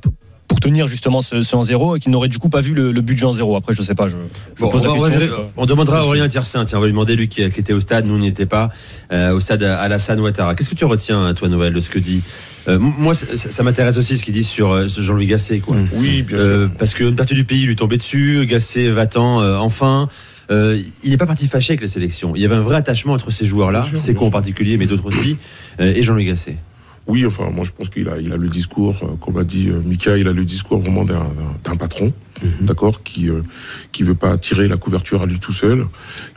pour 0.46 0.60
tenir 0.60 0.86
justement 0.86 1.22
ce, 1.22 1.42
ce 1.42 1.56
1-0 1.56 1.96
et 1.96 2.00
qu'il 2.00 2.12
n'aurait 2.12 2.28
du 2.28 2.38
coup 2.38 2.50
pas 2.50 2.60
vu 2.60 2.74
le, 2.74 2.92
le 2.92 3.00
but 3.00 3.14
du 3.14 3.24
1-0. 3.24 3.56
Après, 3.56 3.72
je 3.74 3.82
sais 3.82 3.94
pas. 3.94 4.06
Je, 4.08 4.16
je 4.54 4.60
Bon, 4.60 4.68
pose 4.68 4.86
on, 4.86 4.92
la 4.94 5.00
va- 5.00 5.08
question. 5.08 5.32
on 5.38 5.40
va- 5.40 5.46
je- 5.48 5.52
on 5.56 5.66
demandera 5.66 6.00
à 6.00 6.02
Aurélien 6.02 6.28
Tiersin, 6.28 6.66
tiens, 6.66 6.76
on 6.76 6.80
va 6.82 6.86
lui 6.86 6.92
demander 6.92 7.16
lui 7.16 7.28
qui, 7.28 7.50
qui 7.50 7.60
était 7.60 7.72
au 7.72 7.80
stade, 7.80 8.04
nous 8.04 8.14
on 8.14 8.18
n'y 8.18 8.26
était 8.28 8.44
pas, 8.44 8.68
euh, 9.12 9.32
au 9.32 9.40
stade 9.40 9.62
Alassane 9.62 10.20
Ouattara. 10.20 10.54
Qu'est-ce 10.54 10.68
que 10.68 10.74
tu 10.74 10.84
retiens, 10.84 11.32
toi, 11.32 11.48
Noël, 11.48 11.72
de 11.72 11.80
ce 11.80 11.88
que 11.88 11.98
dit 11.98 12.20
euh, 12.68 12.78
Moi, 12.78 13.14
ça, 13.14 13.26
ça 13.34 13.62
m'intéresse 13.62 13.96
aussi 13.96 14.18
ce 14.18 14.22
qu'il 14.22 14.34
dit 14.34 14.44
sur 14.44 14.70
euh, 14.72 14.86
Jean-Louis 14.86 15.26
Gasset, 15.26 15.60
quoi. 15.60 15.76
Mm. 15.76 15.88
Oui, 15.94 16.22
bien 16.22 16.36
Euh, 16.36 16.66
sûr. 16.68 16.76
parce 16.78 16.92
qu'une 16.92 17.16
partie 17.16 17.34
du 17.34 17.44
pays 17.44 17.64
lui 17.64 17.74
tombait 17.74 17.96
dessus, 17.96 18.44
Gasset 18.46 18.90
va-t'en, 18.90 19.40
euh, 19.40 19.56
enfin. 19.56 20.08
Euh, 20.50 20.80
il 21.02 21.10
n'est 21.10 21.16
pas 21.16 21.26
parti 21.26 21.48
fâché 21.48 21.72
avec 21.72 21.80
les 21.80 21.88
sélections. 21.88 22.34
Il 22.34 22.42
y 22.42 22.44
avait 22.44 22.54
un 22.54 22.60
vrai 22.60 22.76
attachement 22.76 23.14
entre 23.14 23.30
ces 23.30 23.44
joueurs-là, 23.44 23.82
Seco 23.96 24.26
en 24.26 24.30
particulier, 24.30 24.76
mais 24.76 24.86
d'autres 24.86 25.06
aussi, 25.06 25.36
euh, 25.80 25.94
et 25.94 26.02
Jean-Louis 26.02 26.26
Gasset. 26.26 26.56
Oui, 27.06 27.26
enfin, 27.26 27.50
moi 27.50 27.64
je 27.64 27.70
pense 27.70 27.90
qu'il 27.90 28.08
a, 28.08 28.18
il 28.18 28.32
a 28.32 28.36
le 28.36 28.48
discours, 28.48 28.96
euh, 29.02 29.16
comme 29.16 29.36
a 29.36 29.44
dit 29.44 29.68
euh, 29.68 29.80
Mika, 29.84 30.16
il 30.16 30.26
a 30.26 30.32
le 30.32 30.44
discours 30.44 30.80
vraiment 30.80 31.04
d'un, 31.04 31.76
patron, 31.76 32.10
d'accord, 32.60 33.02
qui 33.02 33.28
euh, 33.28 33.42
qui 33.92 34.04
veut 34.04 34.14
pas 34.14 34.38
tirer 34.38 34.68
la 34.68 34.78
couverture 34.78 35.20
à 35.20 35.26
lui 35.26 35.38
tout 35.38 35.52
seul, 35.52 35.84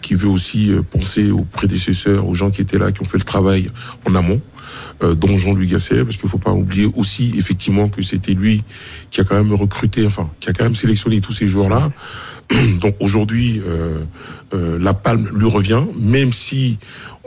qui 0.01 0.15
veut 0.15 0.27
aussi 0.27 0.71
penser 0.91 1.31
aux 1.31 1.43
prédécesseurs, 1.43 2.27
aux 2.27 2.33
gens 2.33 2.49
qui 2.49 2.61
étaient 2.61 2.77
là, 2.77 2.91
qui 2.91 3.01
ont 3.01 3.05
fait 3.05 3.17
le 3.17 3.23
travail 3.23 3.69
en 4.05 4.15
amont, 4.15 4.41
euh, 5.03 5.15
dont 5.15 5.37
Jean-Louis 5.37 5.67
Gasset, 5.67 6.03
parce 6.03 6.17
qu'il 6.17 6.29
faut 6.29 6.37
pas 6.37 6.51
oublier 6.51 6.89
aussi 6.95 7.33
effectivement 7.37 7.89
que 7.89 8.01
c'était 8.01 8.33
lui 8.33 8.63
qui 9.11 9.21
a 9.21 9.23
quand 9.23 9.35
même 9.35 9.53
recruté, 9.53 10.05
enfin, 10.05 10.29
qui 10.39 10.49
a 10.49 10.53
quand 10.53 10.63
même 10.63 10.75
sélectionné 10.75 11.21
tous 11.21 11.33
ces 11.33 11.47
joueurs-là. 11.47 11.91
Donc 12.81 12.95
aujourd'hui, 12.99 13.61
euh, 13.65 14.03
euh, 14.53 14.77
la 14.79 14.93
palme 14.93 15.29
lui 15.33 15.49
revient, 15.49 15.83
même 15.99 16.31
si 16.31 16.77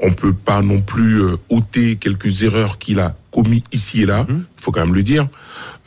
on 0.03 0.13
peut 0.13 0.33
pas 0.33 0.63
non 0.63 0.81
plus 0.81 1.23
euh, 1.23 1.37
ôter 1.51 1.97
quelques 1.97 2.43
erreurs 2.43 2.79
qu'il 2.79 2.99
a 3.01 3.15
commis 3.31 3.63
ici 3.73 4.03
et 4.03 4.07
là. 4.07 4.27
Il 4.29 4.45
faut 4.57 4.73
quand 4.73 4.81
même 4.81 4.95
le 4.95 5.03
dire. 5.03 5.29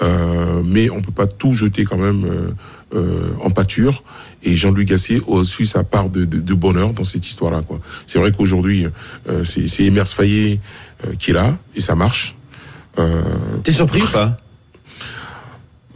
Euh, 0.02 0.62
mais 0.66 0.90
on 0.90 1.02
peut 1.02 1.12
pas 1.12 1.28
tout 1.28 1.54
jeter 1.54 1.84
quand 1.84 1.98
même 1.98 2.54
euh, 2.94 3.30
en 3.42 3.50
pâture. 3.50 4.04
Et 4.44 4.56
Jean-Louis 4.56 4.86
Gasset 4.86 5.22
a 5.28 5.32
aussi 5.32 5.66
sa 5.66 5.84
part 5.84 6.10
de, 6.10 6.26
de, 6.26 6.40
de 6.40 6.54
bonheur 6.54 6.94
dans 6.94 7.06
cette 7.06 7.26
histoire-là. 7.26 7.62
C'est 8.08 8.20
vrai 8.20 8.32
qu'aujourd'hui, 8.32 8.88
euh, 9.30 9.44
c'est 9.44 9.68
c'est 9.68 9.84
Emers 9.86 10.08
Faye 10.08 10.60
euh, 11.06 11.14
qui 11.18 11.32
est 11.32 11.34
là 11.34 11.58
et 11.76 11.82
ça 11.82 11.96
marche. 11.96 12.36
Euh, 13.00 13.22
T'es 13.64 13.72
surpris 13.72 14.02
ou 14.02 14.08
pas? 14.08 14.38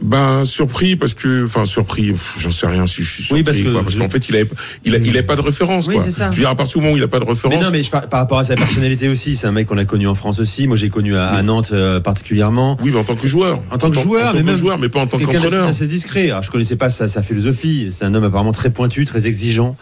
Ben 0.00 0.44
surpris 0.44 0.94
parce 0.94 1.12
que, 1.14 1.44
enfin 1.44 1.64
surpris, 1.66 2.12
j'en 2.38 2.50
sais 2.50 2.66
rien 2.68 2.86
si 2.86 3.02
je 3.02 3.08
suis 3.10 3.22
surpris. 3.24 3.40
Oui, 3.40 3.44
parce 3.44 3.58
que 3.58 3.68
quoi, 3.68 3.82
parce 3.82 3.94
je- 3.94 3.98
qu'en 3.98 4.08
fait 4.08 4.28
il 4.28 4.36
avait, 4.36 4.48
il 4.84 4.94
a, 4.94 4.98
il 4.98 5.22
pas 5.26 5.34
de 5.34 5.40
référence 5.40 5.88
Oui, 5.88 5.94
quoi. 5.96 6.04
c'est 6.04 6.12
ça. 6.12 6.30
Je 6.30 6.36
veux 6.36 6.42
dire 6.42 6.50
à 6.50 6.54
partir 6.54 6.78
du 6.78 6.84
moment 6.84 6.94
où 6.94 6.96
il 6.96 7.02
a 7.02 7.08
pas 7.08 7.18
de 7.18 7.24
référence. 7.24 7.56
Mais 7.58 7.62
non, 7.62 7.70
mais 7.72 7.82
je 7.82 7.90
par, 7.90 8.08
par 8.08 8.20
rapport 8.20 8.38
à 8.38 8.44
sa 8.44 8.54
personnalité 8.54 9.08
aussi, 9.08 9.34
c'est 9.34 9.48
un 9.48 9.52
mec 9.52 9.66
qu'on 9.66 9.76
a 9.78 9.84
connu 9.84 10.06
en 10.06 10.14
France 10.14 10.38
aussi. 10.38 10.68
Moi, 10.68 10.76
j'ai 10.76 10.88
connu 10.88 11.16
à. 11.16 11.42
Nantes 11.42 11.70
euh, 11.72 11.98
particulièrement. 11.98 12.76
Oui, 12.82 12.90
mais 12.92 12.98
en 13.00 13.04
tant 13.04 13.16
que 13.16 13.26
joueur. 13.26 13.60
En 13.72 13.78
tant 13.78 13.90
que 13.90 13.98
joueur, 13.98 14.28
en 14.30 14.32
mais 14.32 14.38
tant 14.38 14.44
que 14.44 14.50
même 14.50 14.56
joueur, 14.56 14.78
mais 14.78 14.88
pas 14.88 15.00
en 15.00 15.06
tant 15.08 15.18
qu'entraîneur. 15.18 15.66
assez 15.66 15.86
discret. 15.88 16.30
Alors, 16.30 16.42
je 16.44 16.50
connaissais 16.50 16.76
pas 16.76 16.90
sa, 16.90 17.08
sa 17.08 17.22
philosophie. 17.22 17.88
C'est 17.90 18.04
un 18.04 18.14
homme 18.14 18.24
apparemment 18.24 18.52
très 18.52 18.70
pointu, 18.70 19.04
très 19.04 19.26
exigeant 19.26 19.76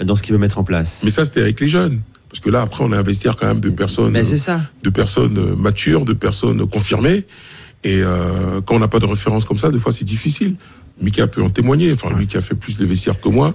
euh, 0.00 0.04
dans 0.04 0.16
ce 0.16 0.22
qu'il 0.22 0.32
veut 0.32 0.38
mettre 0.38 0.58
en 0.58 0.64
place. 0.64 1.00
Mais 1.04 1.10
ça, 1.10 1.24
c'était 1.24 1.40
avec 1.40 1.60
les 1.60 1.68
jeunes. 1.68 2.00
Parce 2.30 2.40
que 2.40 2.50
là, 2.50 2.62
après, 2.62 2.82
on 2.84 2.92
a 2.92 2.98
investi 2.98 3.28
quand 3.38 3.46
même 3.46 3.60
de 3.60 3.68
personnes, 3.70 4.12
Mais 4.12 4.24
c'est 4.24 4.38
ça. 4.38 4.60
de 4.82 4.90
personnes 4.90 5.54
matures, 5.56 6.04
de 6.04 6.12
personnes 6.14 6.66
confirmées. 6.66 7.24
Et 7.84 8.00
euh, 8.02 8.60
quand 8.64 8.76
on 8.76 8.78
n'a 8.78 8.88
pas 8.88 9.00
de 9.00 9.06
référence 9.06 9.44
comme 9.44 9.58
ça, 9.58 9.70
des 9.70 9.78
fois, 9.78 9.92
c'est 9.92 10.04
difficile. 10.04 10.54
Mika 11.00 11.26
peut 11.26 11.42
en 11.42 11.50
témoigner. 11.50 11.92
Enfin, 11.92 12.14
lui 12.16 12.26
qui 12.26 12.36
a 12.36 12.40
fait 12.40 12.54
plus 12.54 12.76
de 12.76 12.84
vestiaires 12.86 13.20
que 13.20 13.28
moi, 13.28 13.54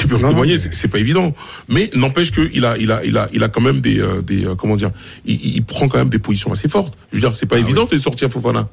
il 0.00 0.08
peut 0.08 0.16
en 0.16 0.28
témoigner. 0.30 0.54
mais- 0.54 0.68
C'est 0.72 0.88
pas 0.88 0.98
évident. 0.98 1.34
Mais 1.68 1.90
n'empêche 1.94 2.32
que 2.32 2.50
il 2.52 2.64
a, 2.64 2.76
il 2.78 2.90
a, 2.90 3.04
il 3.04 3.16
a, 3.16 3.28
il 3.32 3.42
a 3.44 3.48
quand 3.48 3.60
même 3.60 3.80
des, 3.80 4.00
euh, 4.00 4.20
des, 4.22 4.44
euh, 4.46 4.54
comment 4.56 4.74
dire, 4.74 4.90
il, 5.24 5.56
il 5.56 5.64
prend 5.64 5.86
quand 5.88 5.98
même 5.98 6.08
des 6.08 6.18
positions 6.18 6.50
assez 6.50 6.66
fortes. 6.68 6.94
Je 7.12 7.16
veux 7.16 7.20
dire, 7.20 7.34
c'est 7.36 7.46
pas 7.46 7.56
Ah 7.56 7.60
évident 7.60 7.84
de 7.84 7.96
sortir 7.98 8.30
Fofana. 8.30 8.68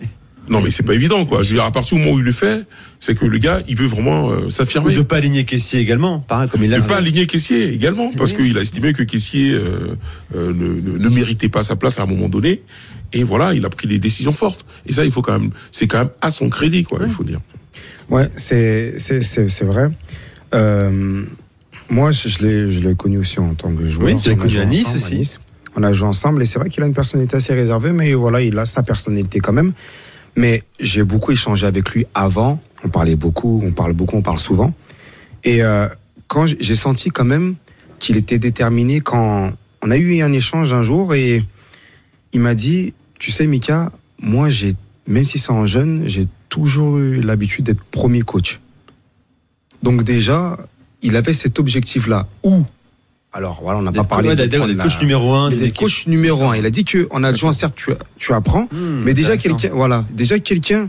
Non, 0.50 0.60
mais 0.60 0.72
c'est 0.72 0.82
pas 0.82 0.94
évident, 0.94 1.24
quoi. 1.24 1.42
Je 1.42 1.50
veux 1.50 1.54
dire, 1.54 1.64
à 1.64 1.70
partir 1.70 1.96
du 1.96 2.02
moment 2.02 2.16
où 2.16 2.18
il 2.18 2.24
le 2.24 2.32
fait, 2.32 2.64
c'est 2.98 3.16
que 3.16 3.24
le 3.24 3.38
gars, 3.38 3.60
il 3.68 3.76
veut 3.76 3.86
vraiment 3.86 4.30
euh, 4.30 4.50
s'affirmer. 4.50 4.92
de 4.94 5.02
pas 5.02 5.16
aligner 5.16 5.44
Caissier 5.44 5.78
également, 5.78 6.18
pareil, 6.18 6.48
comme 6.48 6.64
il 6.64 6.70
l'a 6.70 6.80
De 6.80 6.86
pas 6.86 6.96
aligner 6.96 7.28
Caissier 7.28 7.72
également, 7.72 8.10
parce 8.18 8.32
qu'il 8.32 8.58
a 8.58 8.60
estimé 8.60 8.92
que 8.92 9.04
Caissier 9.04 9.52
euh, 9.52 9.96
euh, 10.34 10.52
ne, 10.52 10.80
ne, 10.80 10.98
ne 10.98 11.08
méritait 11.08 11.48
pas 11.48 11.62
sa 11.62 11.76
place 11.76 12.00
à 12.00 12.02
un 12.02 12.06
moment 12.06 12.28
donné. 12.28 12.62
Et 13.12 13.22
voilà, 13.22 13.54
il 13.54 13.64
a 13.64 13.70
pris 13.70 13.86
des 13.86 14.00
décisions 14.00 14.32
fortes. 14.32 14.66
Et 14.86 14.92
ça, 14.92 15.04
il 15.04 15.12
faut 15.12 15.22
quand 15.22 15.38
même, 15.38 15.50
c'est 15.70 15.86
quand 15.86 15.98
même 15.98 16.10
à 16.20 16.32
son 16.32 16.48
crédit, 16.48 16.82
quoi, 16.82 16.98
il 17.04 17.12
faut 17.12 17.24
dire. 17.24 17.40
Ouais, 18.08 18.28
c'est 18.34 18.94
c'est 18.98 19.22
c'est 19.22 19.48
c'est 19.48 19.64
vrai. 19.64 19.88
Euh, 20.52 21.22
moi, 21.88 22.10
je, 22.10 22.28
je 22.28 22.42
l'ai 22.42 22.70
je 22.72 22.80
l'ai 22.80 22.96
connu 22.96 23.18
aussi 23.18 23.38
en 23.38 23.54
tant 23.54 23.70
que 23.72 23.86
joueur. 23.86 24.14
Oui, 24.14 24.20
tu 24.20 24.30
l'as 24.30 24.34
a 24.34 24.38
connu 24.38 24.58
à 24.58 24.64
Nice 24.64 24.88
ensemble, 24.88 24.96
aussi. 24.96 25.38
On 25.76 25.82
a 25.84 25.92
joué 25.92 26.08
ensemble 26.08 26.42
et 26.42 26.46
c'est 26.46 26.58
vrai 26.58 26.70
qu'il 26.70 26.82
a 26.82 26.86
une 26.86 26.94
personnalité 26.94 27.36
assez 27.36 27.54
réservée, 27.54 27.92
mais 27.92 28.14
voilà, 28.14 28.40
il 28.40 28.58
a 28.58 28.64
sa 28.64 28.82
personnalité 28.82 29.38
quand 29.38 29.52
même. 29.52 29.72
Mais 30.36 30.62
j'ai 30.78 31.04
beaucoup 31.04 31.32
échangé 31.32 31.66
avec 31.66 31.90
lui 31.90 32.06
avant. 32.14 32.60
On 32.84 32.88
parlait 32.88 33.16
beaucoup, 33.16 33.62
on 33.64 33.72
parle 33.72 33.92
beaucoup, 33.92 34.16
on 34.16 34.22
parle 34.22 34.38
souvent. 34.38 34.72
Et 35.44 35.62
euh, 35.62 35.88
quand 36.28 36.46
j'ai 36.46 36.74
senti 36.74 37.10
quand 37.10 37.24
même 37.24 37.56
qu'il 37.98 38.16
était 38.16 38.38
déterminé 38.38 39.00
quand 39.00 39.52
on 39.82 39.90
a 39.90 39.96
eu 39.96 40.20
un 40.22 40.32
échange 40.32 40.72
un 40.72 40.82
jour 40.82 41.14
et 41.14 41.44
il 42.32 42.40
m'a 42.40 42.54
dit, 42.54 42.94
tu 43.18 43.30
sais 43.30 43.46
Mika, 43.46 43.92
moi 44.20 44.50
j'ai, 44.50 44.74
même 45.06 45.24
si 45.24 45.38
c'est 45.38 45.50
en 45.50 45.66
jeune, 45.66 46.06
j'ai 46.06 46.26
toujours 46.48 46.98
eu 46.98 47.20
l'habitude 47.20 47.64
d'être 47.64 47.82
premier 47.82 48.22
coach. 48.22 48.60
Donc 49.82 50.02
déjà, 50.02 50.58
il 51.02 51.16
avait 51.16 51.32
cet 51.32 51.58
objectif-là. 51.58 52.28
Où 52.42 52.64
Alors 53.32 53.60
voilà, 53.62 53.78
on 53.78 53.82
n'a 53.82 53.92
pas 53.92 54.04
parlé 54.04 54.34
de 54.34 54.42
la- 54.76 54.84
coach 54.84 55.00
numéro 55.00 55.32
un. 55.34 55.50
des 55.50 55.70
coach 55.70 56.06
numéro 56.08 56.44
un. 56.48 56.56
Il 56.56 56.66
a 56.66 56.70
dit 56.70 56.84
que 56.84 57.06
en 57.10 57.22
adjoint, 57.22 57.52
certes, 57.52 57.74
tu, 57.76 57.92
tu 58.18 58.32
apprends, 58.32 58.66
Hmm, 58.72 59.02
mais 59.04 59.14
déjà 59.14 59.36
quelqu'un, 59.36 59.70
voilà, 59.72 60.04
déjà 60.10 60.38
quelqu'un 60.40 60.88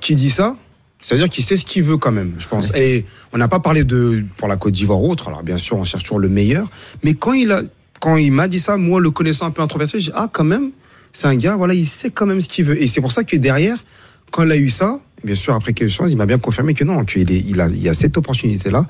qui 0.00 0.16
dit 0.16 0.30
ça, 0.30 0.56
c'est-à-dire 1.00 1.28
qu'il 1.28 1.44
sait 1.44 1.56
ce 1.56 1.64
qu'il 1.64 1.84
veut 1.84 1.96
quand 1.96 2.10
même, 2.10 2.34
je 2.38 2.48
pense. 2.48 2.72
Et 2.74 3.04
on 3.32 3.38
n'a 3.38 3.46
pas 3.48 3.60
parlé 3.60 3.84
de 3.84 4.24
pour 4.36 4.48
la 4.48 4.56
Côte 4.56 4.72
d'Ivoire 4.72 5.00
ou 5.00 5.10
autre. 5.12 5.28
Alors 5.28 5.44
bien 5.44 5.58
sûr, 5.58 5.76
on 5.76 5.84
cherche 5.84 6.02
toujours 6.02 6.18
le 6.18 6.28
meilleur, 6.28 6.68
mais 7.04 7.14
quand 7.14 7.34
il 7.34 7.52
a, 7.52 7.62
quand 8.00 8.16
il 8.16 8.32
m'a 8.32 8.48
dit 8.48 8.58
ça, 8.58 8.76
moi 8.76 9.00
le 9.00 9.10
connaissant 9.10 9.46
un 9.46 9.52
peu 9.52 9.62
introverti, 9.62 10.00
j'ai 10.00 10.12
ah 10.14 10.28
quand 10.32 10.44
même, 10.44 10.72
c'est 11.12 11.28
un 11.28 11.36
gars, 11.36 11.54
voilà, 11.54 11.74
il 11.74 11.86
sait 11.86 12.10
quand 12.10 12.26
même 12.26 12.40
ce 12.40 12.48
qu'il 12.48 12.64
veut. 12.64 12.82
Et 12.82 12.88
c'est 12.88 13.00
pour 13.00 13.12
ça 13.12 13.22
que 13.22 13.36
derrière, 13.36 13.78
quand 14.32 14.42
il 14.42 14.50
a 14.50 14.56
eu 14.56 14.70
ça, 14.70 14.98
Bien 15.24 15.34
sûr, 15.34 15.54
après 15.54 15.72
quelque 15.72 15.88
chose, 15.90 16.12
il 16.12 16.16
m'a 16.16 16.26
bien 16.26 16.38
confirmé 16.38 16.74
que 16.74 16.84
non, 16.84 17.04
qu'il 17.04 17.32
est, 17.32 17.38
il 17.48 17.60
a, 17.60 17.68
il 17.68 17.82
y 17.82 17.88
a 17.88 17.94
cette 17.94 18.16
opportunité-là. 18.18 18.86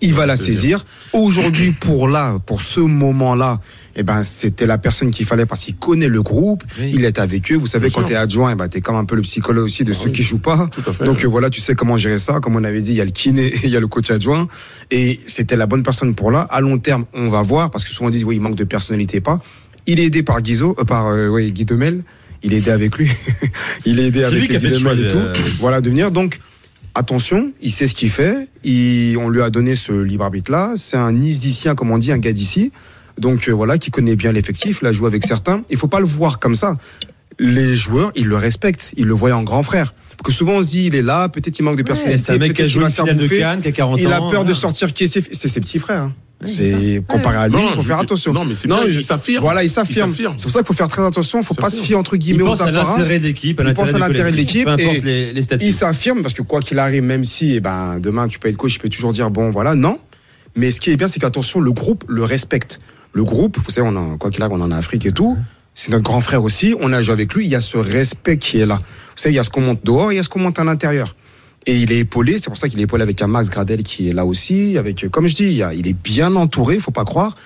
Il 0.00 0.12
va 0.12 0.26
la 0.26 0.36
saisir. 0.36 0.84
Aujourd'hui, 1.12 1.70
pour 1.80 2.08
là, 2.08 2.38
pour 2.44 2.60
ce 2.60 2.80
moment-là, 2.80 3.58
eh 3.94 4.02
ben, 4.02 4.22
c'était 4.22 4.66
la 4.66 4.76
personne 4.76 5.10
qu'il 5.10 5.24
fallait 5.24 5.46
parce 5.46 5.64
qu'il 5.64 5.76
connaît 5.76 6.08
le 6.08 6.20
groupe. 6.22 6.62
Oui. 6.80 6.90
Il 6.94 7.04
est 7.04 7.18
avec 7.18 7.50
eux. 7.52 7.56
Vous 7.56 7.66
savez, 7.66 7.86
Bien 7.88 7.94
quand 7.94 8.00
sûr. 8.00 8.08
tu 8.08 8.14
es 8.14 8.16
adjoint, 8.16 8.52
eh 8.52 8.54
ben, 8.56 8.68
tu 8.68 8.78
es 8.78 8.80
comme 8.80 8.96
un 8.96 9.04
peu 9.04 9.14
le 9.16 9.22
psychologue 9.22 9.64
aussi 9.64 9.84
de 9.84 9.92
Ah 9.92 9.94
ceux 9.98 10.06
oui. 10.06 10.12
qui 10.12 10.22
jouent 10.24 10.38
pas. 10.38 10.68
Tout 10.70 10.82
à 10.88 10.92
fait. 10.92 11.04
Donc 11.04 11.24
euh, 11.24 11.28
voilà, 11.28 11.48
tu 11.48 11.60
sais 11.60 11.74
comment 11.74 11.96
gérer 11.96 12.18
ça. 12.18 12.40
Comme 12.40 12.56
on 12.56 12.64
avait 12.64 12.80
dit, 12.80 12.92
il 12.92 12.96
y 12.96 13.00
a 13.00 13.04
le 13.04 13.10
kiné 13.12 13.46
et 13.46 13.60
il 13.64 13.70
y 13.70 13.76
a 13.76 13.80
le 13.80 13.88
coach 13.88 14.10
adjoint. 14.10 14.48
Et 14.90 15.18
c'était 15.28 15.56
la 15.56 15.66
bonne 15.66 15.84
personne 15.84 16.14
pour 16.14 16.30
là. 16.32 16.40
À 16.40 16.60
long 16.60 16.78
terme, 16.78 17.04
on 17.14 17.28
va 17.28 17.42
voir 17.42 17.70
parce 17.70 17.84
que 17.84 17.90
souvent 17.92 18.08
on 18.08 18.10
dit 18.10 18.24
oui, 18.24 18.36
il 18.36 18.40
manque 18.42 18.56
de 18.56 18.64
personnalité, 18.64 19.20
pas. 19.20 19.40
Il 19.86 20.00
est 20.00 20.04
aidé 20.04 20.22
par 20.22 20.42
Guizot, 20.42 20.74
euh, 20.78 20.84
par 20.84 21.06
euh, 21.08 21.28
ouais, 21.28 21.50
Guy 21.50 21.64
Demel. 21.64 22.02
Il 22.42 22.54
est 22.54 22.58
aidé 22.58 22.70
avec 22.70 22.96
lui. 22.96 23.10
il 23.84 23.98
est 24.00 24.06
aidé 24.08 24.24
avec 24.24 24.40
lui 24.40 24.48
qui 24.48 24.56
a 24.56 24.60
fait 24.60 24.70
le 24.70 24.78
choix 24.78 24.94
Demel 24.94 25.06
et 25.06 25.08
tout. 25.10 25.40
Voilà, 25.58 25.80
de 25.80 25.88
venir. 25.88 26.10
Donc 26.10 26.38
attention, 26.94 27.52
il 27.62 27.72
sait 27.72 27.86
ce 27.86 27.94
qu'il 27.94 28.10
fait. 28.10 28.48
Il, 28.64 29.16
on 29.18 29.28
lui 29.28 29.42
a 29.42 29.50
donné 29.50 29.74
ce 29.74 29.92
libre 29.92 30.24
arbitre 30.24 30.50
là. 30.52 30.72
C'est 30.76 30.96
un 30.96 31.20
Isicien, 31.20 31.74
comme 31.74 31.90
on 31.90 31.98
dit, 31.98 32.12
un 32.12 32.18
gars 32.18 32.32
d'ici. 32.32 32.72
Donc 33.18 33.48
euh, 33.48 33.52
voilà, 33.52 33.78
qui 33.78 33.90
connaît 33.90 34.16
bien 34.16 34.32
l'effectif. 34.32 34.78
Il 34.82 34.86
a 34.88 34.92
joué 34.92 35.06
avec 35.08 35.26
certains. 35.26 35.62
Il 35.70 35.76
faut 35.76 35.88
pas 35.88 36.00
le 36.00 36.06
voir 36.06 36.38
comme 36.38 36.54
ça. 36.54 36.74
Les 37.40 37.76
joueurs, 37.76 38.12
ils 38.16 38.26
le 38.26 38.36
respectent. 38.36 38.92
Ils 38.96 39.06
le 39.06 39.14
voient 39.14 39.32
en 39.32 39.42
grand 39.42 39.62
frère. 39.62 39.92
Parce 40.10 40.32
que 40.32 40.32
souvent 40.32 40.54
on 40.54 40.62
se 40.62 40.70
dit, 40.70 40.86
il 40.86 40.94
est 40.96 41.02
là, 41.02 41.28
peut-être 41.28 41.56
il 41.58 41.62
manque 41.62 41.76
de 41.76 41.82
Ouais, 41.82 41.86
personnalité. 41.86 42.24
C'est 42.24 42.32
un 42.32 42.38
mec 42.38 42.52
qui 42.52 42.62
a 42.62 42.66
joué 42.66 42.82
une 42.84 42.90
finale 42.90 43.16
de 43.16 43.22
bouffer. 43.22 43.38
Cannes, 43.38 43.60
qui 43.60 43.68
a 43.68 43.72
40 43.72 43.94
ans. 43.94 44.02
Il 44.02 44.12
a 44.12 44.20
peur 44.28 44.44
de 44.44 44.52
sortir 44.52 44.92
qui 44.92 45.04
est 45.04 45.06
ses, 45.06 45.20
c'est 45.30 45.46
ses 45.48 45.60
petits 45.60 45.78
frères. 45.78 46.02
hein. 46.02 46.12
C'est 46.44 47.02
comparé 47.08 47.36
à 47.36 47.48
lui, 47.48 47.56
il 47.68 47.74
faut 47.74 47.82
faire 47.82 47.98
attention. 47.98 48.32
non, 48.32 48.44
mais 48.44 48.54
c'est 48.54 48.68
bien, 48.68 48.78
il 48.86 49.02
s'affirme. 49.04 49.42
Voilà, 49.42 49.62
il 49.62 49.66
Il 49.66 49.70
s'affirme. 49.70 50.10
s'affirme. 50.10 50.34
C'est 50.36 50.44
pour 50.44 50.52
ça 50.52 50.58
qu'il 50.60 50.66
faut 50.68 50.72
faire 50.72 50.88
très 50.88 51.04
attention. 51.04 51.40
Il 51.40 51.44
faut 51.44 51.54
Il 51.58 51.60
pas 51.60 51.70
se 51.70 51.82
fier 51.82 51.96
entre 51.96 52.14
Il 52.14 52.18
guillemets 52.20 52.44
pense 52.44 52.60
aux 52.60 52.62
à 52.62 52.66
apparences. 52.68 52.98
l'intérêt 52.98 53.18
de 53.18 53.24
l'équipe, 53.24 53.58
à 53.60 53.64
Il 53.64 53.74
pense 53.74 53.92
à 53.94 53.98
l'intérêt 53.98 54.30
de 54.30 54.36
l'équipe 54.36 54.68
et 54.78 55.00
les, 55.00 55.32
les 55.32 55.42
statuts. 55.42 55.66
Il 55.66 55.72
s'affirme 55.72 56.22
parce 56.22 56.34
que 56.34 56.42
quoi 56.42 56.60
qu'il 56.60 56.78
arrive, 56.78 57.02
même 57.02 57.24
si 57.24 57.56
eh 57.56 57.60
ben, 57.60 57.98
demain 57.98 58.28
tu 58.28 58.38
peux 58.38 58.48
être 58.48 58.56
coach, 58.56 58.74
je 58.74 58.78
peux 58.78 58.88
toujours 58.88 59.12
dire 59.12 59.30
bon 59.30 59.50
voilà, 59.50 59.74
non. 59.74 59.98
Mais 60.54 60.70
ce 60.70 60.80
qui 60.80 60.90
est 60.90 60.96
bien, 60.96 61.08
c'est 61.08 61.18
qu'attention, 61.20 61.60
le 61.60 61.72
groupe 61.72 62.04
le 62.08 62.22
respecte. 62.24 62.78
Le 63.12 63.24
groupe, 63.24 63.58
vous 63.58 63.70
savez, 63.70 63.88
on 63.90 63.96
a, 64.14 64.16
quoi 64.16 64.30
qu'il 64.30 64.42
arrive, 64.42 64.54
on 64.54 64.60
en 64.60 64.70
a 64.70 64.74
en 64.76 64.78
Afrique 64.78 65.06
et 65.06 65.12
tout. 65.12 65.36
C'est 65.74 65.90
notre 65.90 66.04
grand 66.04 66.20
frère 66.20 66.42
aussi. 66.44 66.74
On 66.80 66.92
a 66.92 67.02
joué 67.02 67.12
avec 67.14 67.32
lui. 67.34 67.46
Il 67.46 67.50
y 67.50 67.54
a 67.56 67.60
ce 67.60 67.78
respect 67.78 68.38
qui 68.38 68.60
est 68.60 68.66
là. 68.66 68.76
Vous 68.76 69.12
savez, 69.22 69.32
il 69.34 69.36
y 69.36 69.40
a 69.40 69.44
ce 69.44 69.50
qu'on 69.50 69.60
monte 69.60 69.84
dehors, 69.84 70.12
il 70.12 70.16
y 70.16 70.18
a 70.18 70.22
ce 70.22 70.28
qu'on 70.28 70.40
monte 70.40 70.58
à 70.58 70.64
l'intérieur. 70.64 71.14
Et 71.68 71.76
il 71.76 71.92
est 71.92 71.98
épaulé. 71.98 72.38
C'est 72.38 72.48
pour 72.48 72.56
ça 72.56 72.70
qu'il 72.70 72.80
est 72.80 72.84
épaulé 72.84 73.02
avec 73.02 73.20
un 73.20 73.26
Max 73.26 73.50
Gradel 73.50 73.82
qui 73.82 74.08
est 74.08 74.14
là 74.14 74.24
aussi. 74.24 74.78
Avec, 74.78 75.04
euh, 75.04 75.10
comme 75.10 75.26
je 75.26 75.34
dis, 75.34 75.62
il, 75.74 75.86
est 75.86 75.92
bien 76.02 76.34
entouré. 76.34 76.78
Faut 76.78 76.92
pas 76.92 77.04
croire. 77.04 77.36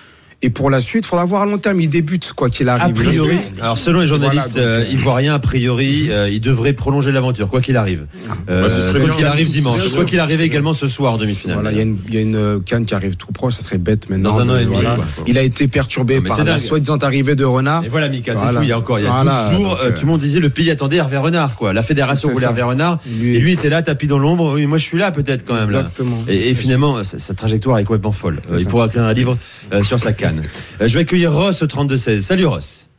Et 0.43 0.49
pour 0.49 0.69
la 0.69 0.81
suite, 0.81 1.05
il 1.05 1.07
faudra 1.07 1.23
voir 1.23 1.43
à 1.43 1.45
long 1.45 1.57
terme. 1.57 1.79
Il 1.79 1.87
débute, 1.89 2.33
quoi 2.35 2.49
qu'il 2.49 2.67
arrive. 2.67 2.83
A 2.83 2.89
priori, 2.89 3.39
alors 3.61 3.77
selon 3.77 4.01
les 4.01 4.07
journalistes 4.07 4.51
Voilà, 4.53 4.79
donc, 4.79 4.87
euh, 4.87 4.91
ivoiriens, 4.93 5.33
a 5.35 5.39
priori, 5.39 6.07
euh, 6.09 6.29
il 6.29 6.41
devrait 6.41 6.73
prolonger 6.73 7.11
l'aventure, 7.13 7.47
quoi 7.49 7.61
qu'il 7.61 7.77
arrive. 7.77 8.05
Euh, 8.49 8.63
Bah, 8.63 8.69
ce 8.69 8.81
serait 8.81 8.99
quoi 8.99 9.11
qu'il 9.15 9.25
arrive 9.25 9.49
dimanche, 9.49 9.89
quoi 9.95 10.03
qu'il 10.05 10.19
arrive 10.19 10.41
également 10.41 10.73
ce 10.73 10.87
soir 10.87 11.17
demi-finale. 11.17 11.55
Voilà, 11.55 11.71
il 11.71 11.77
y 11.77 11.79
a 11.79 11.83
une, 11.83 11.97
il 12.09 12.13
y 12.13 12.17
a 12.17 12.21
une 12.21 12.35
euh, 12.35 12.59
canne 12.59 12.85
qui 12.85 12.93
arrive 12.93 13.15
tout 13.15 13.31
proche, 13.31 13.53
ça 13.53 13.61
serait 13.61 13.77
bête 13.77 14.09
maintenant. 14.09 14.31
Dans 14.31 14.39
un 14.39 14.49
an 14.49 14.53
de- 14.55 14.59
et 14.59 14.63
demi, 14.65 14.73
voilà. 14.75 14.95
quoi. 14.95 15.05
Il 15.27 15.37
a 15.37 15.41
été 15.43 15.67
perturbé 15.69 16.19
Non, 16.19 16.23
par 16.27 16.35
c'est 16.35 16.43
la 16.43 16.59
soi-disant 16.59 16.97
arrivée 16.97 17.35
de 17.35 17.45
Renard. 17.45 17.85
Et 17.85 17.87
voilà, 17.87 18.09
Mika, 18.09 18.35
c'est 18.35 18.41
Voilà. 18.41 18.59
fou. 18.59 18.63
Il 18.65 18.69
y 18.69 18.71
a 18.73 18.77
encore, 18.77 18.99
il 18.99 19.05
y 19.05 19.07
a 19.07 19.11
Voilà, 19.11 19.49
12 19.49 19.57
jours, 19.57 19.69
donc, 19.69 19.79
euh, 19.79 19.85
euh, 19.85 19.91
tout 19.91 20.05
le 20.05 20.11
monde 20.11 20.19
disait 20.21 20.39
le 20.41 20.49
pays 20.49 20.69
attendait 20.71 20.97
Hervé 20.97 21.17
Renard, 21.17 21.55
quoi. 21.55 21.71
La 21.71 21.83
fédération 21.83 22.29
voulait. 22.31 22.43
Hervé 22.45 22.63
Renard. 22.63 22.99
Lui- 23.21 23.35
Et 23.37 23.39
lui 23.39 23.53
était 23.53 23.69
là, 23.69 23.81
tapis 23.81 24.07
dans 24.07 24.19
l'ombre. 24.19 24.53
Oui, 24.55 24.65
moi 24.65 24.77
je 24.77 24.83
suis 24.83 24.97
là 24.97 25.11
peut-être 25.11 25.45
quand 25.45 25.53
même. 25.55 25.63
Exactement. 25.65 26.17
Et, 26.27 26.53
finalement, 26.53 27.01
sa, 27.05 27.33
trajectoire 27.33 27.77
est 27.79 27.85
complètement 27.85 28.11
folle. 28.11 28.41
Euh, 28.51 28.57
il 28.59 28.67
pourra 28.67 28.87
écrire 28.87 29.03
un 29.03 29.13
livre 29.13 29.37
euh, 29.71 29.83
sur 29.83 29.99
sa 29.99 30.11
canne. 30.11 30.32
Euh, 30.39 30.87
je 30.87 30.95
vais 30.95 31.01
accueillir 31.01 31.33
Ross 31.33 31.61
au 31.61 31.67
32-16. 31.67 32.19
Salut 32.19 32.45
Ross, 32.45 32.89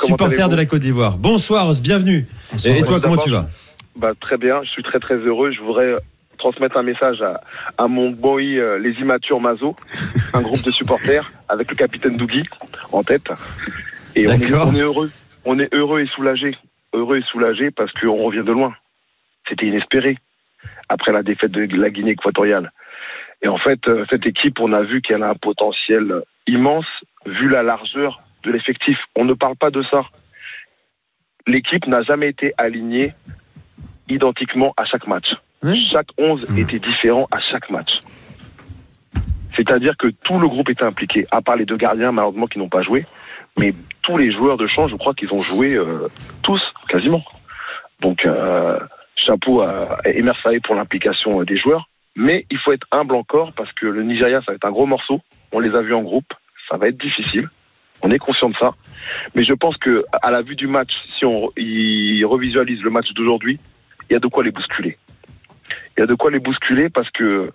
supporter 0.00 0.48
de 0.48 0.56
la 0.56 0.66
Côte 0.66 0.80
d'Ivoire. 0.80 1.16
Bonsoir 1.16 1.66
Ross, 1.66 1.80
bienvenue. 1.80 2.26
Bonsoir, 2.52 2.74
et, 2.74 2.78
et 2.78 2.82
toi, 2.82 2.98
comment 3.00 3.16
tu 3.16 3.30
vas 3.30 3.46
bah, 3.96 4.12
Très 4.18 4.36
bien, 4.36 4.62
je 4.62 4.68
suis 4.68 4.82
très 4.82 4.98
très 4.98 5.16
heureux. 5.16 5.52
Je 5.52 5.60
voudrais 5.60 5.96
transmettre 6.38 6.76
un 6.76 6.82
message 6.82 7.20
à, 7.20 7.40
à 7.76 7.88
mon 7.88 8.10
boy 8.10 8.58
euh, 8.58 8.78
Les 8.78 8.92
Immatures 9.00 9.40
Mazo, 9.40 9.74
un 10.32 10.40
groupe 10.40 10.62
de 10.62 10.70
supporters 10.70 11.30
avec 11.48 11.70
le 11.70 11.76
capitaine 11.76 12.16
Dougui 12.16 12.48
en 12.92 13.02
tête. 13.02 13.28
Et 14.14 14.26
on 14.26 14.32
est, 14.32 14.38
D'accord. 14.38 14.68
on 14.68 14.74
est 14.74 14.80
heureux. 14.80 15.10
On 15.44 15.58
est 15.58 15.72
heureux 15.74 16.00
et 16.00 16.06
soulagé. 16.06 16.56
Heureux 16.94 17.18
et 17.18 17.24
soulagé 17.30 17.70
parce 17.70 17.92
qu'on 17.92 18.22
revient 18.24 18.44
de 18.44 18.52
loin. 18.52 18.74
C'était 19.48 19.66
inespéré 19.66 20.18
après 20.88 21.12
la 21.12 21.22
défaite 21.22 21.52
de 21.52 21.76
la 21.76 21.90
Guinée 21.90 22.12
équatoriale. 22.12 22.72
Et 23.42 23.48
en 23.48 23.58
fait, 23.58 23.86
euh, 23.86 24.04
cette 24.10 24.26
équipe, 24.26 24.58
on 24.60 24.72
a 24.72 24.82
vu 24.82 25.00
qu'elle 25.00 25.22
a 25.22 25.30
un 25.30 25.34
potentiel 25.34 26.22
immense 26.46 26.86
vu 27.26 27.48
la 27.48 27.62
largeur 27.62 28.20
de 28.44 28.50
l'effectif. 28.50 28.98
On 29.16 29.24
ne 29.24 29.34
parle 29.34 29.56
pas 29.56 29.70
de 29.70 29.82
ça. 29.84 30.04
L'équipe 31.46 31.86
n'a 31.86 32.02
jamais 32.02 32.28
été 32.28 32.52
alignée 32.58 33.12
identiquement 34.08 34.74
à 34.76 34.84
chaque 34.84 35.06
match. 35.06 35.26
Oui. 35.62 35.88
Chaque 35.92 36.08
11 36.18 36.58
était 36.58 36.78
différent 36.78 37.26
à 37.30 37.40
chaque 37.40 37.70
match. 37.70 37.90
C'est-à-dire 39.56 39.96
que 39.96 40.08
tout 40.08 40.38
le 40.38 40.46
groupe 40.46 40.70
était 40.70 40.84
impliqué, 40.84 41.26
à 41.30 41.42
part 41.42 41.56
les 41.56 41.66
deux 41.66 41.76
gardiens 41.76 42.12
malheureusement 42.12 42.46
qui 42.46 42.58
n'ont 42.58 42.68
pas 42.68 42.82
joué. 42.82 43.06
Mais 43.58 43.72
tous 44.02 44.16
les 44.16 44.30
joueurs 44.30 44.56
de 44.56 44.66
champ, 44.66 44.86
je 44.86 44.96
crois 44.96 45.14
qu'ils 45.14 45.32
ont 45.32 45.38
joué 45.38 45.74
euh, 45.74 46.06
tous, 46.42 46.62
quasiment. 46.88 47.24
Donc, 48.00 48.24
euh, 48.24 48.78
chapeau 49.16 49.62
à 49.62 49.98
Emer 50.04 50.32
Faé 50.42 50.60
pour 50.60 50.76
l'implication 50.76 51.42
des 51.42 51.56
joueurs. 51.56 51.88
Mais 52.18 52.44
il 52.50 52.58
faut 52.58 52.72
être 52.72 52.86
humble 52.90 53.14
encore 53.14 53.52
parce 53.52 53.72
que 53.72 53.86
le 53.86 54.02
Nigeria, 54.02 54.40
ça 54.40 54.50
va 54.50 54.56
être 54.56 54.64
un 54.64 54.72
gros 54.72 54.86
morceau. 54.86 55.20
On 55.52 55.60
les 55.60 55.72
a 55.76 55.82
vus 55.82 55.94
en 55.94 56.02
groupe. 56.02 56.26
Ça 56.68 56.76
va 56.76 56.88
être 56.88 56.98
difficile. 56.98 57.48
On 58.02 58.10
est 58.10 58.18
conscient 58.18 58.50
de 58.50 58.56
ça. 58.56 58.74
Mais 59.36 59.44
je 59.44 59.54
pense 59.54 59.76
que 59.76 60.04
à 60.10 60.32
la 60.32 60.42
vue 60.42 60.56
du 60.56 60.66
match, 60.66 60.90
si 61.16 61.24
on 61.24 61.46
revisualise 61.46 62.82
le 62.82 62.90
match 62.90 63.12
d'aujourd'hui, 63.14 63.60
il 64.10 64.14
y 64.14 64.16
a 64.16 64.18
de 64.18 64.26
quoi 64.26 64.42
les 64.42 64.50
bousculer. 64.50 64.98
Il 65.96 66.00
y 66.00 66.02
a 66.02 66.06
de 66.06 66.14
quoi 66.16 66.32
les 66.32 66.40
bousculer 66.40 66.88
parce 66.88 67.08
que 67.10 67.52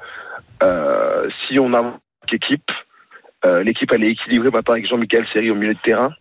euh, 0.63 1.29
si 1.45 1.59
on 1.59 1.73
a 1.73 1.99
l'équipe, 2.31 2.71
euh, 3.43 3.63
l'équipe 3.63 3.91
elle 3.91 4.05
est 4.05 4.11
équilibrée 4.11 4.49
maintenant 4.49 4.75
avec 4.75 4.87
Jean-Michel 4.87 5.27
Seri 5.33 5.51
au 5.51 5.55
milieu 5.55 5.73
de 5.73 5.79
terrain. 5.79 6.13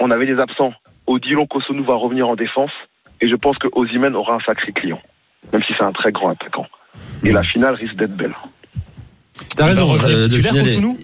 On 0.00 0.10
avait 0.10 0.26
des 0.26 0.38
absents. 0.40 0.72
Odilon 1.06 1.46
Kosonou 1.46 1.84
va 1.84 1.94
revenir 1.94 2.26
en 2.26 2.36
défense 2.36 2.72
et 3.20 3.28
je 3.28 3.36
pense 3.36 3.58
que 3.58 3.68
Osimhen 3.72 4.16
aura 4.16 4.36
un 4.36 4.40
sacré 4.40 4.72
client, 4.72 5.02
même 5.52 5.62
si 5.64 5.74
c'est 5.76 5.84
un 5.84 5.92
très 5.92 6.10
grand 6.10 6.30
attaquant. 6.30 6.66
Et 7.24 7.32
la 7.32 7.42
finale 7.42 7.74
risque 7.74 7.96
d'être 7.96 8.16
belle. 8.16 8.34
T'as 9.56 9.66
raison 9.66 9.86
revenir 9.86 10.16
euh, 10.18 10.22
de 10.22 10.28
titulaire. 10.28 10.64
Kossounou 10.64 10.98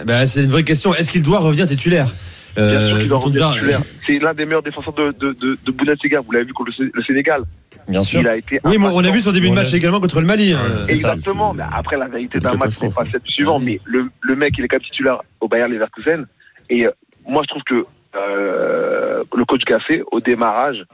Eh 0.00 0.04
ben, 0.04 0.26
c'est 0.26 0.44
une 0.44 0.50
vraie 0.50 0.64
question. 0.64 0.94
Est-ce 0.94 1.10
qu'il 1.10 1.22
doit 1.22 1.38
revenir 1.40 1.66
titulaire 1.66 2.06
Bien 2.56 2.68
sûr 2.68 2.78
Euh, 2.78 2.98
qu'il 2.98 3.08
doit 3.08 3.18
on 3.18 3.20
revenir 3.20 3.40
verra. 3.42 3.54
titulaire. 3.54 3.80
C'est 4.06 4.18
l'un 4.18 4.34
des 4.34 4.44
meilleurs 4.44 4.62
défenseurs 4.62 4.92
de, 4.94 5.12
de, 5.12 5.32
de, 5.32 5.58
de 5.64 5.70
Bundesliga. 5.72 6.20
Vous 6.20 6.32
l'avez 6.32 6.44
vu 6.46 6.52
contre 6.52 6.70
le, 6.78 6.84
Sé- 6.86 6.90
le 6.92 7.02
Sénégal. 7.04 7.42
Bien 7.88 8.02
sûr. 8.04 8.20
Il 8.20 8.28
a 8.28 8.36
été 8.36 8.60
Oui, 8.64 8.76
mais 8.78 8.86
on 8.86 9.04
a 9.04 9.10
vu 9.10 9.20
son 9.20 9.32
début 9.32 9.48
de 9.50 9.54
match 9.54 9.72
également 9.74 10.00
contre 10.00 10.20
le 10.20 10.26
Mali. 10.26 10.52
hein. 10.52 10.58
Ça, 10.86 10.92
Exactement. 10.92 11.54
Mais 11.54 11.62
après, 11.72 11.96
la 11.96 12.08
vérité 12.08 12.38
d'un 12.40 12.54
match, 12.54 12.72
c'est 12.78 12.94
pas 12.94 13.04
celle 13.04 13.20
suivant. 13.24 13.58
Mais 13.60 13.80
le, 13.84 14.10
le 14.20 14.36
mec, 14.36 14.54
il 14.58 14.64
est 14.64 14.68
quand 14.68 14.76
même 14.76 14.82
titulaire 14.84 15.20
au 15.40 15.48
Bayern 15.48 15.70
Leverkusen. 15.72 16.26
Et 16.68 16.86
euh, 16.86 16.90
moi, 17.26 17.42
je 17.44 17.48
trouve 17.48 17.62
que 17.64 17.84
euh, 18.16 19.22
le 19.36 19.44
coach 19.44 19.62
Gassé, 19.64 20.02
au 20.10 20.20
démarrage, 20.20 20.84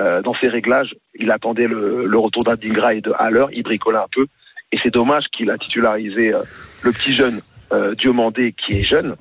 euh, 0.00 0.22
dans 0.22 0.34
ses 0.40 0.48
réglages, 0.48 0.94
il 1.14 1.30
attendait 1.30 1.66
le, 1.66 2.06
le 2.06 2.18
retour 2.18 2.42
d'Adingra 2.44 2.94
et 2.94 3.00
de 3.00 3.12
Haller. 3.18 3.46
Il 3.52 3.62
bricolait 3.62 3.98
un 3.98 4.06
peu. 4.12 4.26
Et 4.72 4.78
c'est 4.82 4.92
dommage 4.92 5.24
qu'il 5.36 5.50
a 5.50 5.58
titularisé 5.58 6.34
euh, 6.36 6.42
le 6.82 6.92
petit 6.92 7.12
jeune 7.12 7.40
euh, 7.72 7.94
Diomandé, 7.94 8.54
qui 8.66 8.74
est 8.74 8.84
jeune, 8.84 9.14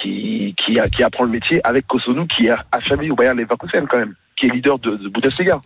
qui, 0.00 0.54
qui, 0.64 0.78
a- 0.78 0.88
qui 0.88 1.02
apprend 1.02 1.24
le 1.24 1.30
métier, 1.30 1.60
avec 1.64 1.86
Kosonou, 1.86 2.26
qui 2.26 2.46
est 2.46 2.52
affamé 2.72 3.10
au 3.10 3.14
Bayern 3.16 3.38
Leverkusen 3.38 3.86
quand 3.88 3.98
même, 3.98 4.14
qui 4.38 4.46
est 4.46 4.50
leader 4.50 4.78
de, 4.78 4.96
de 4.96 5.08
Bundesliga. 5.08 5.60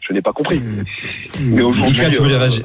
Je 0.00 0.12
n'ai 0.12 0.22
pas 0.22 0.32
compris. 0.32 0.60
Mais 1.40 1.62
aujourd'hui, 1.62 1.92
Mika, 1.96 2.10
tu 2.10 2.18
voulais 2.18 2.34
euh, 2.34 2.38
réagir 2.38 2.64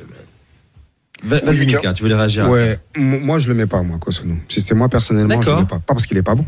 Va- 1.24 1.39
Vas-y, 1.39 1.60
Oui, 1.62 1.65
Mika. 1.67 1.93
Tu 1.93 2.03
voulais 2.03 2.15
réagir. 2.15 2.50
Ouais, 2.50 2.77
moi 2.98 3.39
je 3.39 3.48
le 3.50 3.53
mets 3.53 3.65
pas, 3.67 3.81
moi, 3.81 3.98
Kosonou. 4.00 4.39
Si 4.48 4.62
c'est 4.62 4.75
moi 4.75 4.89
personnellement, 4.89 5.36
je 5.41 5.48
D'accord. 5.48 5.55
le 5.55 5.62
mets 5.63 5.67
pas. 5.69 5.79
Pas 5.79 5.93
parce 5.93 6.05
qu'il 6.05 6.17
est 6.17 6.24
pas 6.24 6.36
bon. 6.36 6.46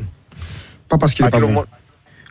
Pas 0.89 0.97
parce 0.97 1.13
qu'il 1.13 1.23
à 1.25 1.27
est 1.27 1.31
pas 1.31 1.39
bon. 1.39 1.47
moment- 1.47 1.65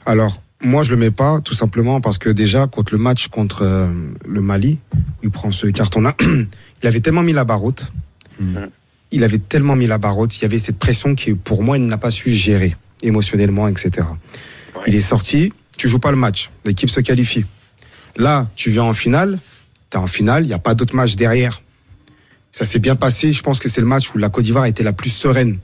Alors, 0.06 0.32
moi 0.60 0.82
je 0.82 0.90
le 0.90 0.96
mets 0.96 1.10
pas, 1.10 1.40
tout 1.40 1.54
simplement 1.54 2.00
parce 2.00 2.18
que 2.18 2.28
déjà, 2.28 2.66
contre 2.66 2.94
le 2.94 2.98
match 2.98 3.28
contre 3.28 3.62
euh, 3.62 3.88
le 4.26 4.40
Mali, 4.40 4.80
où 4.94 5.24
il 5.24 5.30
prend 5.30 5.50
ce 5.50 5.66
carton-là, 5.66 6.16
il 6.82 6.86
avait 6.86 7.00
tellement 7.00 7.22
mis 7.22 7.32
la 7.32 7.44
barre 7.44 7.64
haute. 7.64 7.92
Mhm. 8.38 8.70
Il 9.12 9.24
avait 9.24 9.38
tellement 9.38 9.74
mis 9.74 9.86
la 9.86 9.98
barre 9.98 10.18
haute. 10.18 10.38
Il 10.38 10.42
y 10.42 10.44
avait 10.44 10.58
cette 10.58 10.78
pression 10.78 11.14
qui, 11.14 11.34
pour 11.34 11.64
moi, 11.64 11.76
il 11.76 11.86
n'a 11.86 11.98
pas 11.98 12.12
su 12.12 12.30
gérer 12.30 12.76
émotionnellement, 13.02 13.66
etc. 13.66 14.06
Il 14.86 14.94
est 14.94 15.00
sorti, 15.00 15.52
tu 15.76 15.88
joues 15.88 15.98
pas 15.98 16.10
le 16.10 16.16
match, 16.16 16.50
l'équipe 16.64 16.90
se 16.90 17.00
qualifie. 17.00 17.44
Là, 18.16 18.48
tu 18.54 18.70
viens 18.70 18.84
en 18.84 18.92
finale, 18.92 19.38
tu 19.90 19.96
es 19.96 20.00
en 20.00 20.06
finale, 20.06 20.44
il 20.44 20.48
n'y 20.48 20.54
a 20.54 20.58
pas 20.58 20.74
d'autre 20.74 20.94
match 20.94 21.16
derrière. 21.16 21.62
Ça 22.52 22.64
s'est 22.64 22.78
bien 22.78 22.96
passé, 22.96 23.32
je 23.32 23.42
pense 23.42 23.58
que 23.58 23.68
c'est 23.68 23.80
le 23.80 23.86
match 23.86 24.12
où 24.14 24.18
la 24.18 24.28
Côte 24.28 24.44
d'Ivoire 24.44 24.64
a 24.64 24.68
été 24.68 24.82
la 24.82 24.92
plus 24.92 25.10
sereine. 25.10 25.58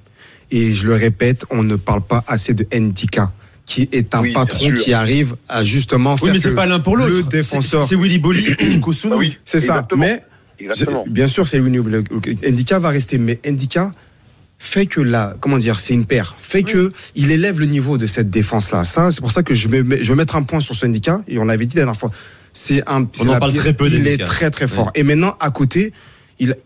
Et 0.50 0.72
je 0.72 0.86
le 0.86 0.94
répète, 0.94 1.44
on 1.50 1.62
ne 1.62 1.76
parle 1.76 2.02
pas 2.02 2.24
assez 2.28 2.54
de 2.54 2.66
Ndika, 2.72 3.32
qui 3.66 3.88
est 3.92 4.14
un 4.14 4.22
Oui, 4.22 4.32
patron 4.32 4.72
qui 4.72 4.92
arrive 4.94 5.36
à 5.48 5.64
justement 5.64 6.14
Oui, 6.14 6.20
faire 6.20 6.32
mais 6.34 6.38
c'est 6.38 6.50
que 6.50 6.54
pas 6.54 6.66
l'un 6.66 6.78
pour 6.80 6.96
l'autre. 6.96 7.10
le 7.10 7.22
C'est- 7.22 7.28
défenseur. 7.28 7.84
C'est 7.84 7.96
Willy 7.96 8.18
Bolly 8.18 8.46
ou. 8.50 8.92
Ah 9.10 9.16
oui, 9.16 9.36
C'est 9.44 9.58
ça. 9.60 9.86
Mais 9.96 10.22
Exactement. 10.58 11.04
bien 11.08 11.26
sûr, 11.28 11.46
c'est 11.48 11.58
Winnie 11.60 11.80
Ndika 12.48 12.78
va 12.78 12.88
rester, 12.90 13.18
mais 13.18 13.40
Ndika 13.44 13.90
fait 14.58 14.86
que 14.86 15.00
là, 15.02 15.34
comment 15.40 15.58
dire, 15.58 15.80
c'est 15.80 15.92
une 15.92 16.06
paire, 16.06 16.34
fait 16.38 16.62
que 16.62 16.90
il 17.14 17.30
élève 17.30 17.60
le 17.60 17.66
niveau 17.66 17.98
de 17.98 18.06
cette 18.06 18.30
défense 18.30 18.70
là. 18.70 18.84
Ça, 18.84 19.10
c'est 19.10 19.20
pour 19.20 19.32
ça 19.32 19.42
que 19.42 19.54
je 19.54 19.68
vais, 19.68 19.82
je 20.02 20.08
vais 20.10 20.14
mettre 20.16 20.36
un 20.36 20.42
point 20.44 20.60
sur 20.60 20.74
ce 20.74 20.86
Ndika. 20.86 21.20
Et 21.28 21.38
on 21.38 21.44
l'avait 21.44 21.66
dit 21.66 21.76
la 21.76 21.82
dernière 21.82 21.98
fois. 22.00 22.10
c'est 22.54 22.82
un. 22.88 23.06
c'est 23.12 23.28
en 23.28 23.32
la 23.32 23.38
parle 23.40 23.52
pire- 23.52 23.60
très 23.62 23.72
peu 23.74 23.86
Il 23.88 24.06
est 24.06 24.24
très 24.24 24.50
très 24.50 24.66
fort. 24.68 24.90
Et 24.94 25.02
maintenant, 25.02 25.36
à 25.40 25.50
côté, 25.50 25.92
il. 26.38 26.56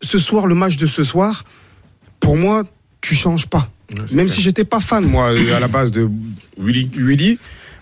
Ce 0.00 0.18
soir, 0.18 0.46
le 0.46 0.54
match 0.54 0.76
de 0.76 0.86
ce 0.86 1.02
soir, 1.04 1.44
pour 2.20 2.36
moi, 2.36 2.64
tu 3.00 3.14
changes 3.14 3.46
pas. 3.46 3.68
Ouais, 3.90 3.98
Même 3.98 4.26
clair. 4.26 4.28
si 4.28 4.42
j'étais 4.42 4.64
pas 4.64 4.80
fan 4.80 5.04
moi 5.04 5.30
euh, 5.32 5.56
à 5.56 5.60
la 5.60 5.68
base 5.68 5.90
de 5.92 6.08
Willy. 6.58 6.90
Willy, 6.96 7.38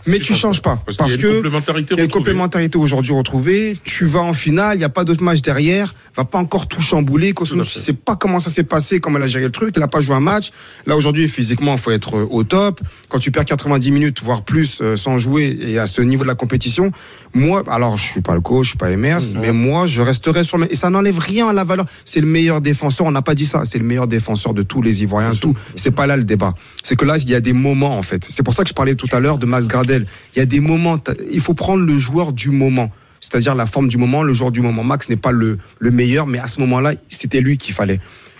mais 0.07 0.19
tu 0.19 0.33
changes 0.35 0.41
changes 0.41 0.63
pas 0.63 0.83
Parce, 0.85 0.99
parce, 0.99 1.15
qu'il 1.15 1.23
y 1.23 1.25
a 1.25 1.29
une 1.29 1.33
que 1.33 1.37
complémentarité 1.37 1.95
il 1.95 1.97
y 1.97 2.01
a 2.01 2.05
une 2.05 2.07
retrouvée. 2.09 2.25
complémentarité 2.25 2.79
aujourd'hui 2.79 3.13
retrouvée. 3.15 3.79
Tu 3.85 4.05
vas 4.05 4.21
en 4.21 4.35
finale, 4.35 4.77
il 4.77 4.81
n'y 4.81 4.85
a 4.85 4.91
pas 4.91 5.05
d'autre 5.05 5.23
match 5.23 5.41
derrière. 5.41 5.95
Va 6.17 6.25
pas 6.25 6.39
encore 6.39 6.69
tout 6.69 6.81
chambouler. 6.81 7.35
Tu 7.35 7.45
fait. 7.45 7.65
sais 7.65 7.93
pas 7.93 8.15
comment 8.15 8.39
ça 8.39 8.49
s'est 8.49 8.63
passé, 8.63 9.01
comment 9.01 9.19
elle 9.19 9.25
a 9.25 9.27
géré 9.27 9.45
le 9.45 9.51
truc. 9.51 9.75
Elle 9.77 9.83
a 9.83 9.89
pas 9.89 10.01
joué 10.01 10.15
un 10.15 10.21
match. 10.21 10.51
Là 10.87 10.97
aujourd'hui, 10.97 11.29
physiquement, 11.29 11.73
il 11.73 11.79
faut 11.79 11.91
être 11.91 12.19
euh, 12.19 12.29
au 12.31 12.45
top. 12.45 12.81
Quand 13.09 13.19
tu 13.19 13.33
perds 13.33 13.45
90 13.45 13.91
minutes, 13.91 14.23
voire 14.23 14.43
plus, 14.43 14.81
euh, 14.81 14.97
sans 14.97 15.19
jouer 15.19 15.59
et 15.61 15.79
à 15.79 15.87
ce 15.87 16.03
niveau 16.03 16.23
de 16.23 16.29
la 16.29 16.37
compétition, 16.37 16.93
moi, 17.35 17.65
alors 17.67 17.99
je 17.99 18.05
suis 18.05 18.21
pas 18.21 18.35
le 18.35 18.41
coach, 18.41 18.65
je 18.65 18.69
suis 18.71 18.79
pas 18.79 18.93
Emers, 18.93 19.23
mais 19.41 19.53
moi, 19.53 19.87
je 19.87 20.03
resterai 20.03 20.45
sur 20.45 20.57
le. 20.57 20.73
Et 20.73 20.77
ça 20.77 20.89
n'enlève 20.89 21.19
rien 21.19 21.49
à 21.49 21.53
la 21.53 21.65
valeur. 21.65 21.87
C'est 22.05 22.21
le 22.21 22.29
meilleur 22.29 22.61
défenseur. 22.61 23.07
On 23.07 23.11
n'a 23.11 23.23
pas 23.23 23.35
dit 23.35 23.47
ça. 23.47 23.65
C'est 23.65 23.79
le 23.79 23.85
meilleur 23.85 24.07
défenseur 24.07 24.55
de 24.55 24.63
tous 24.63 24.83
les 24.83 25.03
Ivoiriens. 25.03 25.35
Tout. 25.35 25.55
C'est 25.75 25.91
pas 25.91 26.07
là 26.07 26.17
le 26.17 26.25
débat. 26.25 26.55
C'est 26.85 26.95
que 26.95 27.05
là, 27.05 27.17
il 27.19 27.29
y 27.29 27.35
a 27.35 27.41
des 27.41 27.53
moments 27.53 27.99
en 27.99 28.03
fait. 28.03 28.25
C'est 28.25 28.45
pour 28.45 28.55
ça 28.55 28.63
que 28.63 28.69
je 28.69 28.75
parlais 28.75 28.95
tout 28.95 29.09
à 29.11 29.19
l'heure 29.19 29.39
de 29.39 29.47
Mas 29.47 29.67
Gradel. 29.67 30.07
Il 30.35 30.39
y 30.39 30.43
a 30.43 30.47
des 30.47 30.61
moments. 30.61 30.99
Il 31.33 31.41
faut 31.41 31.55
prendre 31.55 31.85
le 31.85 31.99
joueur 31.99 32.33
du 32.33 32.51
moment. 32.51 32.91
C'est-à-dire 33.25 33.55
la 33.55 33.65
forme 33.65 33.89
du 33.89 33.97
moment, 33.97 34.23
le 34.23 34.35
joueur 34.35 34.51
du 34.53 34.61
moment. 34.61 34.85
Max 34.85 35.09
n'est 35.09 35.17
pas 35.17 35.33
le, 35.33 35.59
le 35.79 35.91
meilleur, 35.91 36.27
mais 36.27 36.39
à 36.39 36.47
ce 36.47 36.61
moment-là, 36.61 36.93
c'était 37.09 37.41
lui 37.41 37.57
qu'il 37.57 37.73
fallait. 37.73 37.99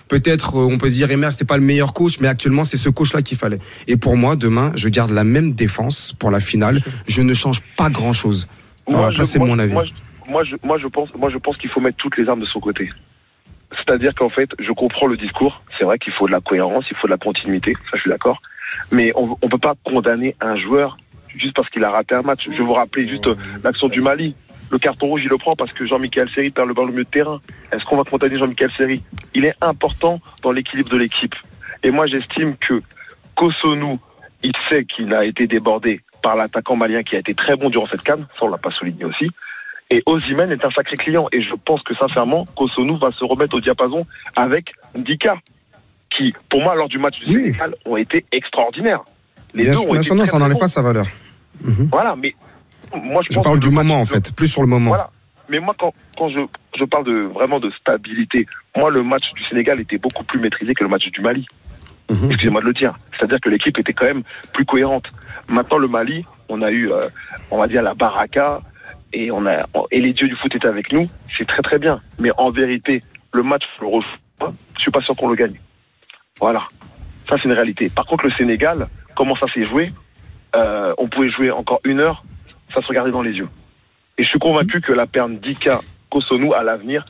Peut-être, 0.09 0.57
euh, 0.57 0.69
on 0.71 0.77
peut 0.77 0.91
dire, 0.91 1.11
Emer, 1.11 1.31
c'est 1.31 1.49
pas 1.49 1.57
le 1.57 1.63
meilleur 1.63 1.95
coach, 1.95 2.21
mais 2.21 2.29
actuellement, 2.29 2.65
c'est 2.65 2.77
ce 2.77 2.91
coach-là 2.91 3.23
qu'il 3.23 3.39
fallait. 3.39 3.61
Et 3.89 3.97
pour 3.97 4.19
moi, 4.19 4.37
demain, 4.37 4.73
je 4.75 4.91
garde 4.91 5.11
la 5.11 5.25
même 5.25 5.55
défense 5.55 6.13
pour 6.19 6.31
la 6.31 6.41
finale. 6.41 6.81
Je 7.09 7.23
ne 7.23 7.33
change 7.33 7.63
pas 7.79 7.89
grand-chose. 7.89 8.47
Voilà, 8.87 9.25
c'est 9.25 9.39
mon 9.39 9.59
avis. 9.59 9.73
Moi, 9.73 9.85
je- 9.87 10.31
moi, 10.31 10.45
je, 10.45 10.57
moi, 10.63 10.79
je 10.79 10.87
pense, 10.89 11.09
moi, 11.19 11.31
je 11.31 11.39
pense 11.39 11.57
qu'il 11.57 11.71
faut 11.71 11.81
mettre 11.81 11.97
toutes 11.97 12.19
les 12.19 12.29
armes 12.29 12.41
de 12.41 12.47
son 12.47 12.61
côté. 12.61 12.91
C'est-à-dire 13.77 14.15
qu'en 14.15 14.29
fait, 14.31 14.51
je 14.59 14.73
comprends 14.73 15.07
le 15.07 15.17
discours. 15.17 15.63
C'est 15.79 15.85
vrai 15.85 15.99
qu'il 15.99 16.13
faut 16.13 16.27
de 16.27 16.33
la 16.33 16.41
cohérence, 16.41 16.85
il 16.91 16.97
faut 16.99 17.07
de 17.07 17.13
la 17.13 17.19
continuité. 17.19 17.73
Ça, 17.91 17.97
je 17.97 18.01
suis 18.03 18.11
d'accord. 18.11 18.43
Mais 18.93 19.13
on 19.17 19.27
ne 19.43 19.49
peut 19.49 19.59
pas 19.59 19.75
condamner 19.85 20.37
un 20.43 20.57
joueur 20.57 20.97
juste 21.37 21.55
parce 21.57 21.69
qu'il 21.71 21.83
a 21.85 21.91
raté 21.91 22.15
un 22.15 22.23
match. 22.23 22.45
Je 22.45 22.51
vais 22.51 22.63
vous 22.63 22.73
rappeler 22.75 23.09
juste 23.09 23.27
euh, 23.27 23.35
l'action 23.65 23.89
du 23.89 24.01
Mali. 24.01 24.35
Le 24.75 24.81
carton 24.81 25.07
rouge, 25.07 25.23
il 25.23 25.31
le 25.31 25.39
prend 25.39 25.53
parce 25.53 25.73
que 25.73 25.87
Jean-Michel 25.87 26.29
Seri 26.35 26.51
perd 26.51 26.67
le 26.67 26.75
ballon 26.75 26.89
au 26.89 26.91
milieu 26.91 27.05
de 27.05 27.09
terrain. 27.09 27.41
Est-ce 27.71 27.85
qu'on 27.85 27.97
va 27.97 28.03
condamner 28.03 28.37
Jean-Michel 28.39 28.73
Seri? 28.77 29.05
Il 29.33 29.45
est 29.45 29.55
important 29.61 30.19
dans 30.43 30.51
l'équilibre 30.51 30.91
de 30.91 30.97
l'équipe. 30.97 31.37
Et 31.85 31.93
moi, 31.93 32.09
j'estime 32.09 32.57
que 32.57 32.83
Kosonou, 33.37 34.01
il 34.43 34.53
sait 34.69 34.85
qu'il 34.85 35.15
a 35.15 35.25
été 35.25 35.47
débordé 35.47 36.01
par 36.25 36.35
l'attaquant 36.35 36.75
malien 36.75 37.05
qui 37.05 37.15
a 37.15 37.21
été 37.21 37.35
très 37.37 37.55
bon 37.55 37.71
durant 37.71 37.87
cette 37.87 38.03
canne. 38.03 38.27
Ça, 38.37 38.47
on 38.47 38.49
l'a 38.49 38.59
pas 38.59 38.73
souligné 38.73 39.05
aussi. 39.05 39.31
Et 39.91 40.03
Ozymen 40.07 40.51
est 40.51 40.65
un 40.65 40.71
sacré 40.73 40.97
client. 40.97 41.29
Et 41.31 41.41
je 41.41 41.55
pense 41.65 41.81
que 41.85 41.95
sincèrement, 41.95 42.45
Kosonou 42.57 42.99
va 42.99 43.13
se 43.13 43.25
remettre 43.25 43.55
au 43.55 43.61
diapason 43.61 44.05
avec 44.35 44.73
Ndika, 44.97 45.37
qui, 46.11 46.31
pour 46.51 46.63
moi, 46.63 46.75
lors 46.75 46.89
du 46.89 46.99
match 46.99 47.17
du 47.21 47.27
Oui. 47.29 47.43
Sénégal, 47.45 47.77
ont 47.85 47.97
été 47.97 48.25
extraordinaires. 48.33 49.05
Les 49.55 49.63
Bien 49.63 49.75
deux 49.75 49.79
sûr, 49.79 49.91
ont 49.91 49.95
été 49.95 50.11
non, 50.11 50.17
très, 50.17 50.27
ça 50.27 50.39
n'enlève 50.41 50.59
pas 50.59 50.67
sa 50.67 50.83
valeur. 50.83 51.05
Mhm. 51.63 51.91
Voilà, 51.93 52.17
mais 52.17 52.35
moi, 53.03 53.23
je, 53.23 53.31
Je 53.31 53.37
pense 53.37 53.45
parle 53.45 53.59
du 53.59 53.71
moment, 53.71 54.01
en 54.01 54.05
fait, 54.05 54.35
plus 54.35 54.49
sur 54.49 54.63
le 54.63 54.69
moment. 54.69 54.91
Voilà. 54.91 55.11
Mais 55.49 55.59
moi, 55.61 55.75
quand, 55.79 55.93
quand 56.17 56.31
je, 56.31 56.41
je 56.79 56.85
parle 56.85 57.05
de, 57.05 57.29
vraiment 57.33 57.61
de 57.61 57.71
stabilité, 57.73 58.47
moi, 58.77 58.91
le 58.91 59.03
match 59.03 59.33
du 59.33 59.43
Sénégal 59.45 59.81
était 59.81 59.99
beaucoup 59.99 60.25
plus 60.25 60.41
maîtrisé 60.41 60.75
que 60.75 60.83
le 60.83 60.89
match 60.89 61.07
du 61.11 61.21
Mali. 61.21 61.47
Mhm. 62.11 62.27
Excusez-moi 62.31 62.61
de 62.61 62.67
le 62.67 62.73
dire. 62.73 62.95
C'est-à-dire 63.17 63.41
que 63.41 63.49
l'équipe 63.49 63.79
était 63.79 63.93
quand 63.93 64.07
même 64.07 64.23
plus 64.53 64.65
cohérente. 64.65 65.07
Maintenant, 65.49 65.79
le 65.79 65.89
Mali, 65.89 66.25
on 66.49 66.63
a 66.63 66.71
eu, 66.71 66.91
euh, 66.91 67.01
on 67.51 67.59
va 67.59 67.67
dire, 67.67 67.83
la 67.83 67.95
baraka 67.95 68.61
et, 69.13 69.31
on 69.33 69.47
a, 69.47 69.67
et 69.91 70.01
les 70.01 70.13
dieux 70.13 70.29
du 70.29 70.37
foot 70.37 70.55
étaient 70.55 70.69
avec 70.69 70.93
nous. 70.93 71.07
C'est 71.37 71.47
très, 71.47 71.63
très 71.63 71.79
bien. 71.79 72.01
Mais 72.19 72.31
en 72.37 72.51
vérité, 72.51 73.03
le 73.33 73.43
match. 73.43 73.63
Je 73.81 74.81
suis 74.81 74.91
pas 74.91 75.01
sûr 75.01 75.15
qu'on 75.17 75.29
le 75.29 75.37
gagne. 75.37 75.59
Voilà. 76.41 76.65
Ça, 77.29 77.37
c'est 77.37 77.45
une 77.45 77.53
réalité. 77.53 77.89
Par 77.89 78.07
contre, 78.07 78.25
le 78.25 78.33
Sénégal, 78.33 78.89
comment 79.17 79.37
ça 79.37 79.47
s'est 79.55 79.67
joué 79.67 79.93
Euh, 80.55 80.93
On 80.99 81.09
pouvait 81.09 81.31
jouer 81.31 81.51
encore 81.51 81.81
une 81.85 82.01
heure, 82.01 82.23
ça 82.73 82.81
se 82.81 82.87
regardait 82.87 83.11
dans 83.13 83.23
les 83.23 83.33
yeux. 83.33 83.49
Et 84.19 84.23
je 84.25 84.29
suis 84.29 84.39
convaincu 84.39 84.81
que 84.81 84.93
la 84.93 85.07
paire 85.07 85.29
Dika 85.29 85.81
Kosonou 86.11 86.55
à 86.55 86.63
l'avenir 86.63 87.05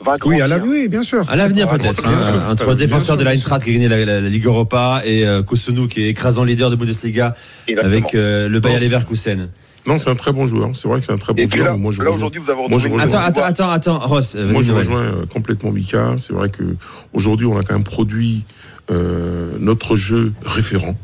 va 0.00 0.14
grandir. 0.16 0.26
Oui, 0.26 0.40
à 0.40 0.48
la, 0.48 0.58
oui, 0.58 0.88
bien 0.88 1.02
sûr. 1.02 1.28
À 1.30 1.36
l'avenir 1.36 1.68
peut-être, 1.68 2.06
hein, 2.08 2.50
entre 2.50 2.74
défenseur 2.74 3.16
de 3.18 3.24
l'Eintracht 3.24 3.62
qui 3.62 3.70
a 3.70 3.72
gagné 3.74 3.88
la, 3.88 4.04
la- 4.04 4.20
la 4.22 4.28
Ligue 4.28 4.46
Europa 4.46 5.02
et 5.04 5.26
euh, 5.26 5.42
Kosonou 5.42 5.86
qui 5.86 6.02
est 6.02 6.08
écrasant 6.08 6.44
leader 6.44 6.70
de 6.70 6.76
Bundesliga 6.76 7.34
Exactement. 7.68 7.94
avec 7.94 8.14
euh, 8.14 8.48
le 8.48 8.58
Bayer 8.60 8.76
Non, 8.76 8.82
Leverkusen. 8.82 9.48
Non, 9.86 9.98
c'est 9.98 10.10
un 10.10 10.16
très 10.16 10.32
bon 10.32 10.46
joueur. 10.46 10.70
C'est 10.74 10.88
vrai 10.88 10.98
que 10.98 11.04
c'est 11.04 11.12
un 11.12 11.18
très 11.18 11.32
bon 11.34 11.42
Et 11.42 11.46
joueur. 11.46 11.66
là, 11.66 11.76
moi, 11.76 11.92
je 11.92 11.98
là 12.02 12.06
rejoins- 12.08 12.16
aujourd'hui, 12.18 12.40
vous 12.40 12.50
avez 12.50 12.68
moi, 12.68 12.78
je 12.78 12.88
Attends, 12.88 13.18
attends, 13.18 13.42
attends, 13.42 13.70
attends, 13.70 13.98
Ross, 14.00 14.34
Moi, 14.34 14.62
je 14.62 14.72
rejoins 14.72 15.02
euh, 15.02 15.26
complètement 15.26 15.70
Mika. 15.70 16.14
C'est 16.18 16.32
vrai 16.32 16.48
que 16.48 16.62
aujourd'hui, 17.12 17.46
on 17.46 17.56
a 17.58 17.62
quand 17.62 17.74
même 17.74 17.84
produit 17.84 18.44
euh, 18.90 19.56
notre 19.60 19.94
jeu 19.96 20.32
référent, 20.44 20.96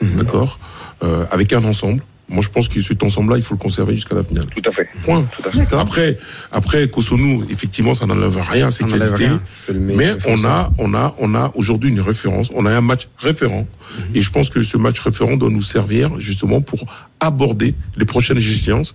Mhm. 0.00 0.16
d'accord, 0.16 0.58
euh, 1.04 1.24
avec 1.30 1.52
un 1.52 1.62
ensemble. 1.64 2.02
Moi, 2.28 2.42
je 2.42 2.48
pense 2.48 2.68
que 2.68 2.80
cet 2.80 3.02
ensemble-là, 3.02 3.36
il 3.36 3.42
faut 3.42 3.54
le 3.54 3.58
conserver 3.58 3.94
jusqu'à 3.94 4.14
la 4.14 4.22
finale. 4.22 4.46
Tout 4.46 4.62
à 4.68 4.72
fait. 4.72 4.88
Point. 5.02 5.26
Tout 5.36 5.48
à 5.48 5.50
fait. 5.50 5.76
Après, 5.76 6.18
après 6.52 6.88
Kosonou, 6.88 7.44
effectivement, 7.50 7.94
ça 7.94 8.06
n'enlève 8.06 8.38
rien 8.50 8.68
à 8.68 8.70
ses 8.70 8.84
qualités. 8.84 9.28
Mais 9.74 10.12
on 10.26 10.44
a, 10.44 10.72
on 10.78 10.94
a, 10.94 11.14
on 11.18 11.34
a 11.34 11.52
aujourd'hui 11.54 11.90
une 11.90 12.00
référence. 12.00 12.48
On 12.54 12.64
a 12.64 12.72
un 12.72 12.80
match 12.80 13.08
référent. 13.18 13.66
Mhm. 13.98 14.04
Et 14.14 14.22
je 14.22 14.30
pense 14.30 14.48
que 14.48 14.62
ce 14.62 14.76
match 14.78 14.98
référent 15.00 15.36
doit 15.36 15.50
nous 15.50 15.62
servir 15.62 16.18
justement 16.18 16.60
pour 16.60 16.86
aborder 17.20 17.74
les 17.96 18.06
prochaines 18.06 18.38
échéances 18.38 18.94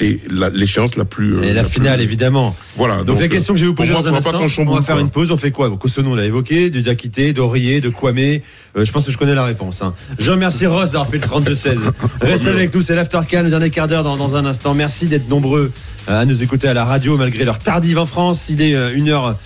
et 0.00 0.16
la- 0.30 0.48
l'échéance 0.48 0.96
la 0.96 1.04
plus. 1.04 1.36
euh, 1.36 1.42
Et 1.42 1.52
la 1.52 1.62
plus- 1.62 1.72
finale, 1.74 2.00
évidemment. 2.00 2.56
Voilà. 2.76 3.04
Donc, 3.04 3.20
la 3.20 3.28
question 3.28 3.54
que 3.54 3.60
je 3.60 3.64
vais 3.64 3.68
vous 3.68 3.74
pour 3.74 3.84
poser 3.84 3.92
moi, 3.92 4.02
dans 4.02 4.08
un 4.08 4.12
pas 4.12 4.18
instant, 4.44 4.62
on 4.66 4.74
va 4.74 4.82
faire 4.82 4.98
une 4.98 5.10
pause, 5.10 5.30
on 5.30 5.36
fait 5.36 5.50
quoi 5.52 5.70
Kosonou, 5.76 6.10
on 6.12 6.14
l'a 6.16 6.24
évoqué, 6.24 6.68
de 6.70 6.80
Diakité, 6.80 7.32
d'Aurier, 7.32 7.80
de 7.80 7.88
Kwame. 7.90 8.18
Euh, 8.18 8.40
je 8.84 8.90
pense 8.92 9.04
que 9.06 9.12
je 9.12 9.18
connais 9.18 9.34
la 9.34 9.44
réponse. 9.44 9.82
Hein. 9.82 9.94
Je 10.18 10.30
remercie 10.32 10.66
Ross 10.66 10.90
d'avoir 10.92 11.08
fait 11.08 11.18
le 11.18 11.22
32-16. 11.22 11.78
Reste 12.20 12.46
avec 12.48 12.74
nous, 12.74 12.82
c'est 12.82 12.94
l'Aftercan, 12.96 13.42
le 13.42 13.50
dernier 13.50 13.70
quart 13.70 13.86
d'heure 13.88 14.02
dans, 14.04 14.16
dans 14.16 14.34
un 14.36 14.44
instant. 14.46 14.74
Merci 14.74 15.06
d'être 15.06 15.28
nombreux 15.28 15.70
euh, 16.08 16.20
à 16.20 16.24
nous 16.24 16.42
écouter 16.42 16.68
à 16.68 16.74
la 16.74 16.84
radio 16.84 17.16
malgré 17.16 17.44
l'heure 17.44 17.58
tardive 17.60 17.98
en 17.98 18.06
France. 18.06 18.48
Il 18.48 18.60
est 18.62 18.74
1h, 18.74 19.36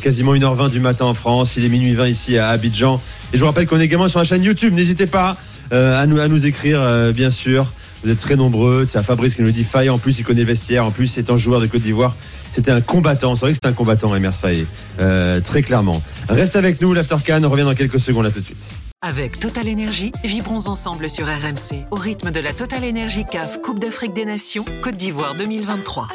quasiment 0.00 0.34
1h20 0.34 0.70
du 0.70 0.80
matin 0.80 1.04
en 1.06 1.14
France. 1.14 1.56
Il 1.56 1.64
est 1.64 1.68
minuit 1.68 1.94
20 1.94 2.08
ici 2.08 2.38
à 2.38 2.48
Abidjan. 2.48 3.00
Et 3.32 3.36
je 3.36 3.40
vous 3.40 3.46
rappelle 3.46 3.66
qu'on 3.66 3.80
est 3.80 3.84
également 3.84 4.08
sur 4.08 4.18
la 4.18 4.24
chaîne 4.24 4.42
YouTube. 4.42 4.74
N'hésitez 4.74 5.06
pas 5.06 5.36
euh, 5.72 6.00
à, 6.00 6.06
nous, 6.06 6.20
à 6.20 6.28
nous 6.28 6.44
écrire, 6.44 6.80
euh, 6.82 7.12
bien 7.12 7.30
sûr. 7.30 7.66
Vous 8.04 8.10
êtes 8.10 8.18
très 8.18 8.36
nombreux. 8.36 8.86
Tiens, 8.90 9.02
Fabrice 9.02 9.36
qui 9.36 9.42
nous 9.42 9.50
dit 9.50 9.64
Faye, 9.64 9.88
en 9.88 9.98
plus, 9.98 10.18
il 10.18 10.24
connaît 10.24 10.44
Vestiaire. 10.44 10.86
En 10.86 10.90
plus, 10.90 11.18
étant 11.18 11.36
joueur 11.36 11.60
de 11.60 11.66
Côte 11.66 11.82
d'Ivoire, 11.82 12.16
c'était 12.52 12.70
un 12.70 12.80
combattant. 12.80 13.34
C'est 13.34 13.46
vrai 13.46 13.52
que 13.52 13.56
c'était 13.56 13.68
un 13.68 13.72
combattant, 13.72 14.14
Emers 14.14 14.34
Faye. 14.34 14.66
Euh, 15.00 15.40
très 15.40 15.62
clairement. 15.62 16.02
Reste 16.28 16.56
avec 16.56 16.80
nous, 16.80 16.92
l'Aftercan. 16.94 17.40
Revient 17.48 17.64
dans 17.64 17.74
quelques 17.74 18.00
secondes. 18.00 18.26
À 18.26 18.30
tout 18.30 18.40
de 18.40 18.44
suite. 18.44 18.70
Avec 19.04 19.40
Total 19.40 19.68
Énergie, 19.68 20.12
vibrons 20.22 20.68
ensemble 20.68 21.10
sur 21.10 21.26
RMC 21.26 21.86
au 21.90 21.96
rythme 21.96 22.30
de 22.30 22.38
la 22.38 22.52
Total 22.52 22.84
Énergie 22.84 23.24
CAF 23.28 23.60
Coupe 23.60 23.80
d'Afrique 23.80 24.14
des 24.14 24.24
Nations 24.24 24.64
Côte 24.82 24.96
d'Ivoire 24.96 25.34
2023. 25.34 26.06